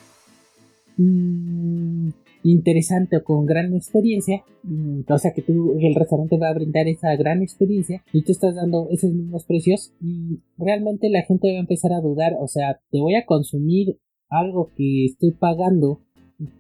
mm, 0.97 2.11
interesante 2.45 3.17
o 3.17 3.25
con 3.25 3.47
gran 3.47 3.75
experiencia, 3.75 4.43
mm, 4.65 5.03
o 5.09 5.19
sea 5.19 5.33
que 5.33 5.43
tú, 5.43 5.77
el 5.81 5.95
restaurante 5.95 6.37
va 6.39 6.49
a 6.49 6.55
brindar 6.55 6.89
esa 6.89 7.15
gran 7.17 7.43
experiencia 7.43 8.03
y 8.12 8.23
tú 8.23 8.33
estás 8.33 8.57
dando 8.57 8.89
esos 8.91 9.12
mismos 9.12 9.45
precios, 9.45 9.93
y 10.01 10.41
realmente 10.59 11.09
la 11.09 11.23
gente 11.23 11.53
va 11.53 11.59
a 11.59 11.61
empezar 11.61 11.93
a 11.93 12.01
dudar, 12.01 12.35
o 12.41 12.49
sea, 12.49 12.81
te 12.91 13.01
voy 13.01 13.15
a 13.15 13.25
consumir 13.25 13.99
algo 14.29 14.71
que 14.77 15.07
estoy 15.07 15.33
pagando 15.33 16.01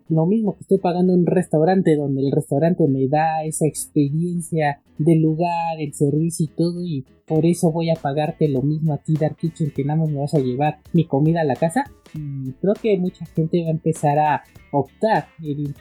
lo 0.08 0.26
mismo 0.26 0.54
que 0.54 0.60
estoy 0.60 0.78
pagando 0.78 1.12
en 1.12 1.20
un 1.20 1.26
restaurante 1.26 1.96
donde 1.96 2.22
el 2.22 2.32
restaurante 2.32 2.86
me 2.88 3.08
da 3.08 3.44
esa 3.44 3.66
experiencia 3.66 4.80
del 4.98 5.22
lugar, 5.22 5.80
el 5.80 5.92
servicio 5.94 6.44
y 6.44 6.48
todo 6.48 6.84
y 6.84 7.04
por 7.26 7.46
eso 7.46 7.70
voy 7.72 7.90
a 7.90 7.94
pagarte 7.94 8.48
lo 8.48 8.62
mismo 8.62 8.92
a 8.92 8.98
ti 8.98 9.14
Dark 9.14 9.36
Kitchen 9.36 9.70
que 9.70 9.84
nada 9.84 10.00
más 10.00 10.10
me 10.10 10.18
vas 10.18 10.34
a 10.34 10.40
llevar 10.40 10.78
mi 10.92 11.04
comida 11.06 11.40
a 11.40 11.44
la 11.44 11.56
casa. 11.56 11.84
Y 12.14 12.52
creo 12.60 12.74
que 12.74 12.98
mucha 12.98 13.24
gente 13.26 13.62
va 13.62 13.68
a 13.68 13.72
empezar 13.72 14.18
a 14.18 14.42
optar 14.70 15.26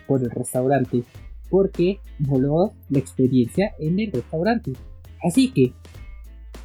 por 0.07 0.21
el 0.21 0.31
restaurante 0.31 1.03
porque 1.49 1.99
voló 2.19 2.71
la 2.89 2.99
experiencia 2.99 3.73
en 3.79 3.99
el 3.99 4.11
restaurante. 4.11 4.71
Así 5.21 5.51
que 5.51 5.73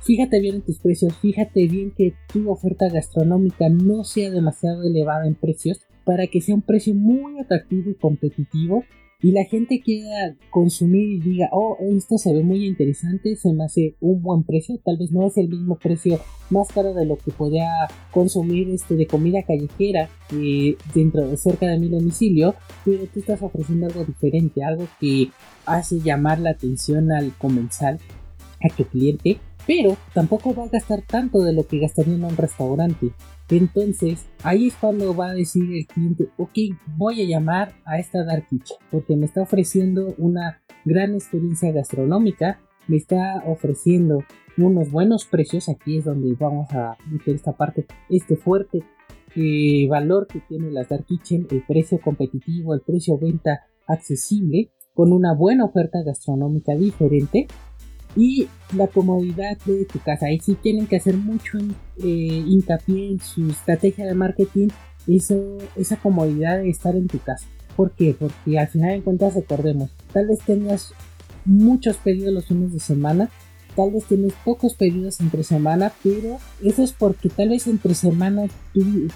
Fíjate 0.07 0.39
bien 0.39 0.55
en 0.55 0.63
tus 0.63 0.79
precios, 0.79 1.17
fíjate 1.17 1.67
bien 1.67 1.91
que 1.91 2.15
tu 2.33 2.49
oferta 2.49 2.89
gastronómica 2.89 3.69
no 3.69 4.05
sea 4.05 4.31
demasiado 4.31 4.85
elevada 4.85 5.27
en 5.27 5.35
precios 5.35 5.81
para 6.07 6.29
que 6.29 6.41
sea 6.41 6.55
un 6.55 6.63
precio 6.63 6.95
muy 6.95 7.39
atractivo 7.39 7.91
y 7.91 7.95
competitivo 7.95 8.85
y 9.21 9.33
la 9.33 9.45
gente 9.45 9.81
quiera 9.81 10.37
consumir 10.51 11.09
y 11.09 11.21
diga, 11.21 11.49
oh, 11.51 11.77
esto 11.97 12.17
se 12.19 12.33
ve 12.33 12.43
muy 12.43 12.67
interesante, 12.67 13.35
se 13.35 13.53
me 13.53 13.65
hace 13.65 13.97
un 14.01 14.23
buen 14.23 14.45
precio, 14.45 14.79
tal 14.85 14.99
vez 14.99 15.11
no 15.11 15.27
es 15.27 15.37
el 15.39 15.49
mismo 15.49 15.77
precio 15.77 16.21
más 16.51 16.69
caro 16.69 16.95
de 16.95 17.07
lo 17.07 17.17
que 17.17 17.33
podría 17.33 17.89
consumir 18.13 18.69
este 18.71 18.95
de 18.95 19.07
comida 19.07 19.43
callejera 19.43 20.09
eh, 20.33 20.77
dentro 20.95 21.27
de 21.27 21.37
cerca 21.39 21.67
de 21.67 21.79
mi 21.79 21.89
domicilio, 21.89 22.55
pero 22.85 23.07
tú 23.07 23.21
estás 23.21 23.43
ofreciendo 23.43 23.87
algo 23.87 24.05
diferente, 24.05 24.63
algo 24.63 24.87
que 25.01 25.31
hace 25.65 25.99
llamar 26.01 26.39
la 26.39 26.51
atención 26.51 27.11
al 27.11 27.33
comensal, 27.39 27.99
a 28.63 28.77
tu 28.77 28.85
cliente, 28.85 29.39
pero 29.67 29.97
tampoco 30.15 30.55
va 30.55 30.65
a 30.65 30.69
gastar 30.69 31.03
tanto 31.03 31.41
de 31.41 31.53
lo 31.53 31.67
que 31.67 31.79
gastaría 31.79 32.15
en 32.15 32.25
un 32.25 32.37
restaurante. 32.37 33.11
Entonces, 33.49 34.27
ahí 34.43 34.69
es 34.69 34.75
cuando 34.75 35.15
va 35.15 35.29
a 35.29 35.35
decir 35.35 35.63
el 35.73 35.87
cliente, 35.87 36.29
ok, 36.37 36.59
voy 36.97 37.23
a 37.23 37.27
llamar 37.27 37.75
a 37.85 37.99
esta 37.99 38.25
Dark 38.25 38.47
Kitchen 38.49 38.77
porque 38.91 39.17
me 39.17 39.27
está 39.27 39.43
ofreciendo 39.43 40.15
una 40.19 40.63
gran 40.85 41.15
experiencia 41.15 41.71
gastronómica, 41.73 42.61
me 42.89 42.97
está 42.97 43.43
ofreciendo 43.47 44.25
unos 44.59 44.91
buenos 44.91 45.27
precios, 45.27 45.69
aquí 45.69 45.99
es 45.99 46.05
donde 46.05 46.35
vamos 46.35 46.73
a 46.73 46.97
meter 47.11 47.35
esta 47.37 47.53
parte, 47.53 47.87
este 48.09 48.37
fuerte 48.37 48.83
eh, 49.37 49.87
valor 49.89 50.27
que 50.27 50.41
tiene 50.41 50.71
la 50.71 50.85
Dark 50.85 51.05
Kitchen, 51.07 51.47
el 51.51 51.63
precio 51.63 52.01
competitivo, 52.01 52.75
el 52.75 52.81
precio 52.81 53.19
venta 53.19 53.61
accesible, 53.87 54.71
con 54.95 55.13
una 55.13 55.35
buena 55.35 55.67
oferta 55.67 56.03
gastronómica 56.03 56.75
diferente 56.75 57.47
y 58.17 58.49
la 58.75 58.87
comodidad 58.87 59.59
de 59.67 59.85
tu 59.85 60.01
casa. 60.01 60.27
Ahí 60.27 60.41
sí 60.41 60.57
tienen 60.61 60.87
que 60.87 60.97
hacer 60.97 61.17
mucho 61.17 61.59
eh, 61.99 62.45
hincapié 62.47 63.11
en 63.11 63.21
su 63.21 63.51
estrategia 63.51 64.07
de 64.07 64.15
marketing, 64.15 64.69
eso, 65.07 65.59
esa 65.77 65.97
comodidad 65.97 66.59
de 66.59 66.71
estar 66.71 66.97
en 66.97 67.07
tu 67.07 67.19
casa. 67.19 67.47
¿Por 67.77 67.93
qué? 67.93 68.17
Porque 68.19 68.59
al 68.59 68.69
final 68.69 68.97
de 68.97 69.03
cuentas 69.03 69.35
recordemos, 69.35 69.91
tal 70.13 70.29
vez 70.29 70.39
tengas 70.41 70.93
muchos 71.45 71.97
pedidos 71.99 72.33
los 72.33 72.47
fines 72.47 72.73
de 72.73 72.81
semana, 72.81 73.31
tal 73.77 73.93
vez 73.93 74.05
tienes 74.05 74.33
pocos 74.45 74.75
pedidos 74.75 75.21
entre 75.21 75.45
semana, 75.45 75.93
pero 76.03 76.39
eso 76.63 76.83
es 76.83 76.93
porque 76.93 77.29
tal 77.29 77.51
vez 77.51 77.67
entre 77.67 77.95
semana 77.95 78.47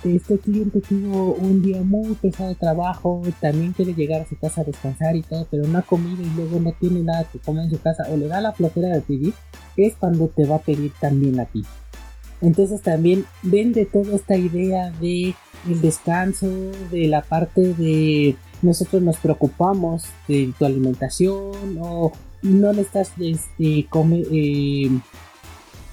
este 0.05 0.39
cliente 0.39 0.81
tuvo 0.81 1.35
un 1.35 1.63
día 1.63 1.83
muy 1.83 2.15
pesado 2.15 2.51
de 2.51 2.55
trabajo, 2.55 3.23
también 3.41 3.73
quiere 3.73 3.95
llegar 3.95 4.23
a 4.23 4.29
su 4.29 4.37
casa 4.37 4.61
a 4.61 4.65
descansar 4.65 5.17
y 5.17 5.23
todo, 5.23 5.47
pero 5.51 5.67
no 5.67 5.79
ha 5.79 5.83
comido 5.83 6.23
y 6.23 6.31
luego 6.37 6.61
no 6.61 6.73
tiene 6.79 7.01
nada 7.01 7.25
que 7.25 7.39
comer 7.39 7.65
en 7.65 7.71
su 7.71 7.81
casa 7.81 8.05
o 8.11 8.17
le 8.17 8.29
da 8.29 8.41
la 8.41 8.53
flojera 8.53 8.89
de 8.89 9.01
pedir, 9.01 9.35
es 9.77 9.95
cuando 9.97 10.29
te 10.29 10.45
va 10.45 10.57
a 10.57 10.61
pedir 10.61 10.93
también 11.01 11.41
a 11.41 11.47
ti. 11.47 11.65
Entonces 12.43 12.83
también 12.83 13.25
vende 13.43 13.87
toda 13.87 14.15
esta 14.15 14.37
idea 14.37 14.91
de 15.01 15.35
el 15.69 15.81
descanso, 15.81 16.49
de 16.91 17.07
la 17.07 17.23
parte 17.23 17.75
de 17.75 18.37
nosotros 18.63 19.03
nos 19.03 19.17
preocupamos 19.17 20.05
de 20.29 20.53
tu 20.59 20.65
alimentación 20.65 21.79
o 21.81 22.13
no 22.43 22.73
necesitas 22.73 23.13
este, 23.19 23.87
comer, 23.89 24.27
eh, 24.33 24.91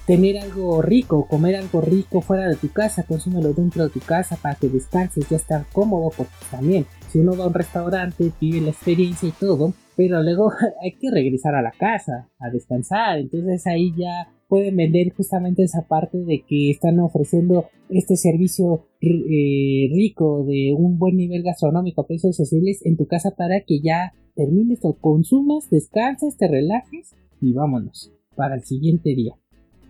tener 0.06 0.38
algo 0.38 0.80
rico, 0.80 1.26
comer 1.26 1.56
algo 1.56 1.82
rico 1.82 2.22
fuera 2.22 2.48
de 2.48 2.56
tu 2.56 2.72
casa, 2.72 3.02
consúmelo 3.02 3.52
dentro 3.52 3.84
de 3.84 3.90
tu 3.90 4.00
casa 4.00 4.36
para 4.36 4.54
que 4.54 4.68
descanses, 4.68 5.28
ya 5.28 5.36
estar 5.36 5.66
cómodo, 5.72 6.10
porque 6.16 6.32
también 6.50 6.86
si 7.10 7.18
uno 7.18 7.36
va 7.36 7.44
a 7.44 7.48
un 7.48 7.54
restaurante, 7.54 8.32
vive 8.40 8.62
la 8.62 8.70
experiencia 8.70 9.28
y 9.28 9.32
todo, 9.32 9.74
pero 9.96 10.22
luego 10.22 10.50
hay 10.82 10.92
que 10.92 11.10
regresar 11.10 11.54
a 11.54 11.62
la 11.62 11.72
casa 11.72 12.28
a 12.38 12.48
descansar, 12.50 13.18
entonces 13.18 13.66
ahí 13.66 13.92
ya 13.96 14.28
pueden 14.48 14.76
vender 14.76 15.12
justamente 15.14 15.62
esa 15.62 15.82
parte 15.82 16.18
de 16.18 16.42
que 16.42 16.70
están 16.70 16.98
ofreciendo 17.00 17.66
este 17.90 18.16
servicio 18.16 18.86
eh, 19.00 19.88
rico 19.92 20.44
de 20.44 20.74
un 20.76 20.98
buen 20.98 21.16
nivel 21.16 21.42
gastronómico 21.42 22.00
a 22.00 22.06
precios 22.06 22.40
accesibles 22.40 22.84
en 22.84 22.96
tu 22.96 23.06
casa 23.06 23.32
para 23.36 23.60
que 23.60 23.80
ya 23.80 24.14
termines 24.34 24.80
o 24.82 24.94
consumas, 24.94 25.68
descanses, 25.70 26.36
te 26.36 26.48
relajes 26.48 27.14
y 27.40 27.52
vámonos 27.52 28.12
para 28.34 28.54
el 28.54 28.62
siguiente 28.62 29.10
día. 29.14 29.34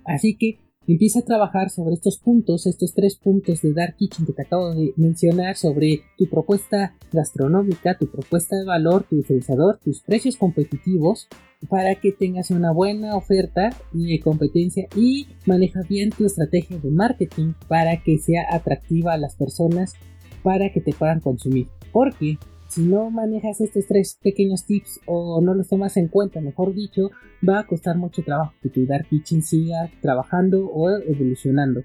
Así 0.05 0.37
que 0.37 0.59
empieza 0.93 1.21
a 1.21 1.25
trabajar 1.25 1.71
sobre 1.71 1.95
estos 1.95 2.19
puntos, 2.19 2.67
estos 2.67 2.95
tres 2.95 3.17
puntos 3.17 3.61
de 3.61 3.75
Dark 3.75 3.97
Kitchen 3.97 4.27
que 4.27 4.33
te 4.33 4.43
acabo 4.43 4.75
de 4.75 4.95
mencionar 4.97 5.57
sobre 5.57 6.03
tu 6.17 6.29
propuesta 6.29 6.95
gastronómica, 7.13 7.99
tu 7.99 8.07
propuesta 8.07 8.57
de 8.57 8.65
valor, 8.65 9.05
tu 9.09 9.17
diferenciador, 9.17 9.79
tus 9.85 10.01
precios 10.01 10.37
competitivos 10.37 11.29
para 11.69 11.97
que 11.97 12.13
tengas 12.13 12.51
una 12.51 12.73
buena 12.73 13.17
oferta 13.17 13.71
de 13.93 14.21
competencia 14.21 14.87
y 14.97 15.27
maneja 15.45 15.83
bien 15.89 16.11
tu 16.11 16.25
estrategia 16.25 16.79
de 16.79 16.91
marketing 16.91 17.53
para 17.69 18.03
que 18.03 18.19
sea 18.19 18.47
atractiva 18.51 19.13
a 19.13 19.19
las 19.19 19.35
personas 19.37 19.95
para 20.43 20.73
que 20.73 20.81
te 20.81 20.93
puedan 20.93 21.21
consumir. 21.21 21.69
Porque 21.93 22.39
si 22.69 22.83
no 22.83 23.11
manejas 23.11 23.61
estos 23.61 23.87
tres 23.87 24.19
pequeños 24.23 24.67
tips 24.67 25.01
o 25.07 25.41
no 25.41 25.55
los 25.55 25.69
tomas 25.69 25.97
en 25.97 26.09
cuenta, 26.09 26.41
mejor 26.41 26.75
dicho, 26.75 27.11
va 27.47 27.61
a 27.61 27.67
costar 27.67 27.97
mucho 27.97 28.23
trabajo 28.23 28.53
que 28.63 28.69
tu 28.69 28.87
Dark 28.87 29.09
Kitchen 29.09 29.43
siga 29.43 29.91
trabajando 30.03 30.67
o 30.67 30.91
evolucionando. 30.91 31.83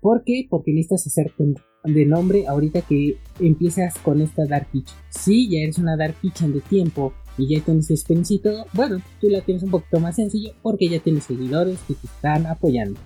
¿Por 0.00 0.24
qué? 0.24 0.46
Porque 0.50 0.72
necesitas 0.72 1.06
hacerte 1.06 1.54
de 1.84 2.06
nombre 2.06 2.46
ahorita 2.46 2.82
que 2.82 3.16
empiezas 3.40 3.98
con 3.98 4.20
esta 4.20 4.46
Dark 4.46 4.70
Kitchen. 4.70 4.96
Si 5.08 5.48
ya 5.48 5.60
eres 5.60 5.78
una 5.78 5.96
Dark 5.96 6.16
Kitchen 6.20 6.52
de 6.52 6.60
tiempo 6.60 7.14
y 7.38 7.48
ya 7.48 7.64
tienes 7.64 7.90
experiencia 7.90 8.36
y 8.36 8.40
todo, 8.40 8.66
bueno, 8.74 9.00
tú 9.20 9.28
la 9.30 9.40
tienes 9.40 9.62
un 9.62 9.70
poquito 9.70 9.98
más 9.98 10.16
sencillo 10.16 10.52
porque 10.62 10.88
ya 10.88 11.00
tienes 11.00 11.24
seguidores 11.24 11.78
que 11.88 11.94
te 11.94 12.06
están 12.06 12.46
apoyando. 12.46 13.00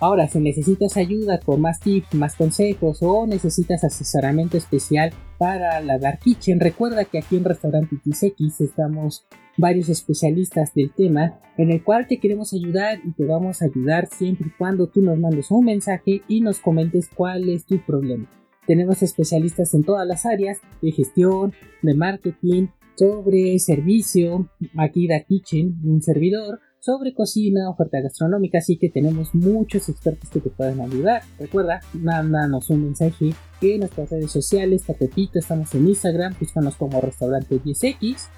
Ahora, 0.00 0.28
si 0.28 0.38
necesitas 0.38 0.96
ayuda 0.96 1.40
con 1.40 1.60
más 1.60 1.80
tips, 1.80 2.14
más 2.14 2.36
consejos 2.36 3.02
o 3.02 3.26
necesitas 3.26 3.82
asesoramiento 3.82 4.56
especial 4.56 5.12
para 5.38 5.80
la 5.80 5.98
Dark 5.98 6.20
Kitchen, 6.20 6.60
recuerda 6.60 7.04
que 7.04 7.18
aquí 7.18 7.36
en 7.36 7.44
Restaurante 7.44 7.96
XX 8.04 8.60
estamos 8.60 9.26
varios 9.56 9.88
especialistas 9.88 10.72
del 10.72 10.92
tema 10.92 11.40
en 11.56 11.72
el 11.72 11.82
cual 11.82 12.06
te 12.06 12.18
queremos 12.20 12.52
ayudar 12.52 13.00
y 13.04 13.10
te 13.12 13.24
vamos 13.24 13.60
a 13.60 13.64
ayudar 13.64 14.06
siempre 14.06 14.46
y 14.46 14.56
cuando 14.56 14.86
tú 14.86 15.02
nos 15.02 15.18
mandes 15.18 15.50
un 15.50 15.64
mensaje 15.64 16.22
y 16.28 16.42
nos 16.42 16.60
comentes 16.60 17.10
cuál 17.12 17.48
es 17.48 17.66
tu 17.66 17.84
problema. 17.84 18.30
Tenemos 18.68 19.02
especialistas 19.02 19.74
en 19.74 19.82
todas 19.82 20.06
las 20.06 20.26
áreas 20.26 20.58
de 20.80 20.92
gestión, 20.92 21.54
de 21.82 21.94
marketing, 21.94 22.68
sobre 22.94 23.58
servicio, 23.58 24.48
aquí 24.76 25.08
da 25.08 25.20
Kitchen, 25.20 25.80
un 25.84 26.02
servidor, 26.02 26.60
sobre 26.80 27.14
cocina, 27.14 27.68
oferta 27.68 28.00
gastronómica, 28.00 28.58
así 28.58 28.78
que 28.78 28.88
tenemos 28.88 29.34
muchos 29.34 29.88
expertos 29.88 30.30
que 30.30 30.40
te 30.40 30.50
pueden 30.50 30.80
ayudar. 30.80 31.22
Recuerda, 31.38 31.80
mándanos 31.92 32.70
un 32.70 32.84
mensaje 32.84 33.34
en 33.60 33.80
nuestras 33.80 34.10
redes 34.10 34.30
sociales, 34.30 34.84
Tapetito, 34.84 35.38
estamos 35.38 35.74
en 35.74 35.88
Instagram, 35.88 36.34
búscanos 36.38 36.76
como 36.76 37.00
restaurante 37.00 37.60
10X. 37.60 38.28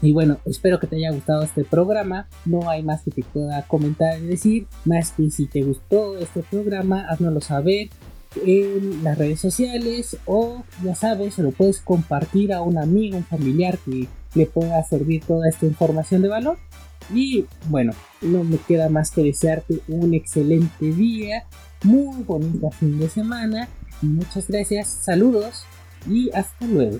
Y 0.00 0.12
bueno, 0.12 0.38
espero 0.44 0.78
que 0.78 0.86
te 0.86 0.96
haya 0.96 1.10
gustado 1.10 1.42
este 1.42 1.64
programa. 1.64 2.28
No 2.44 2.70
hay 2.70 2.84
más 2.84 3.02
que 3.02 3.10
te 3.10 3.24
pueda 3.24 3.62
comentar 3.66 4.18
y 4.20 4.26
decir, 4.26 4.66
más 4.84 5.10
que 5.10 5.28
si 5.30 5.46
te 5.46 5.62
gustó 5.62 6.16
este 6.18 6.42
programa, 6.42 7.06
háznoslo 7.08 7.40
saber 7.40 7.88
en 8.44 9.02
las 9.02 9.18
redes 9.18 9.40
sociales 9.40 10.16
o 10.26 10.62
ya 10.84 10.94
sabes, 10.94 11.34
se 11.34 11.42
lo 11.42 11.50
puedes 11.50 11.80
compartir 11.80 12.52
a 12.52 12.62
un 12.62 12.78
amigo, 12.78 13.16
un 13.16 13.24
familiar 13.24 13.78
que 13.78 14.06
le 14.34 14.46
pueda 14.46 14.82
servir 14.84 15.24
toda 15.24 15.48
esta 15.48 15.66
información 15.66 16.22
de 16.22 16.28
valor. 16.28 16.58
Y 17.12 17.46
bueno, 17.68 17.92
no 18.20 18.44
me 18.44 18.58
queda 18.58 18.88
más 18.88 19.10
que 19.10 19.22
desearte 19.22 19.80
un 19.88 20.14
excelente 20.14 20.92
día, 20.92 21.44
muy 21.84 22.22
bonito 22.22 22.70
fin 22.70 22.98
de 22.98 23.08
semana. 23.08 23.68
Muchas 24.02 24.48
gracias, 24.48 24.88
saludos 24.88 25.64
y 26.08 26.30
hasta 26.30 26.66
luego. 26.66 26.98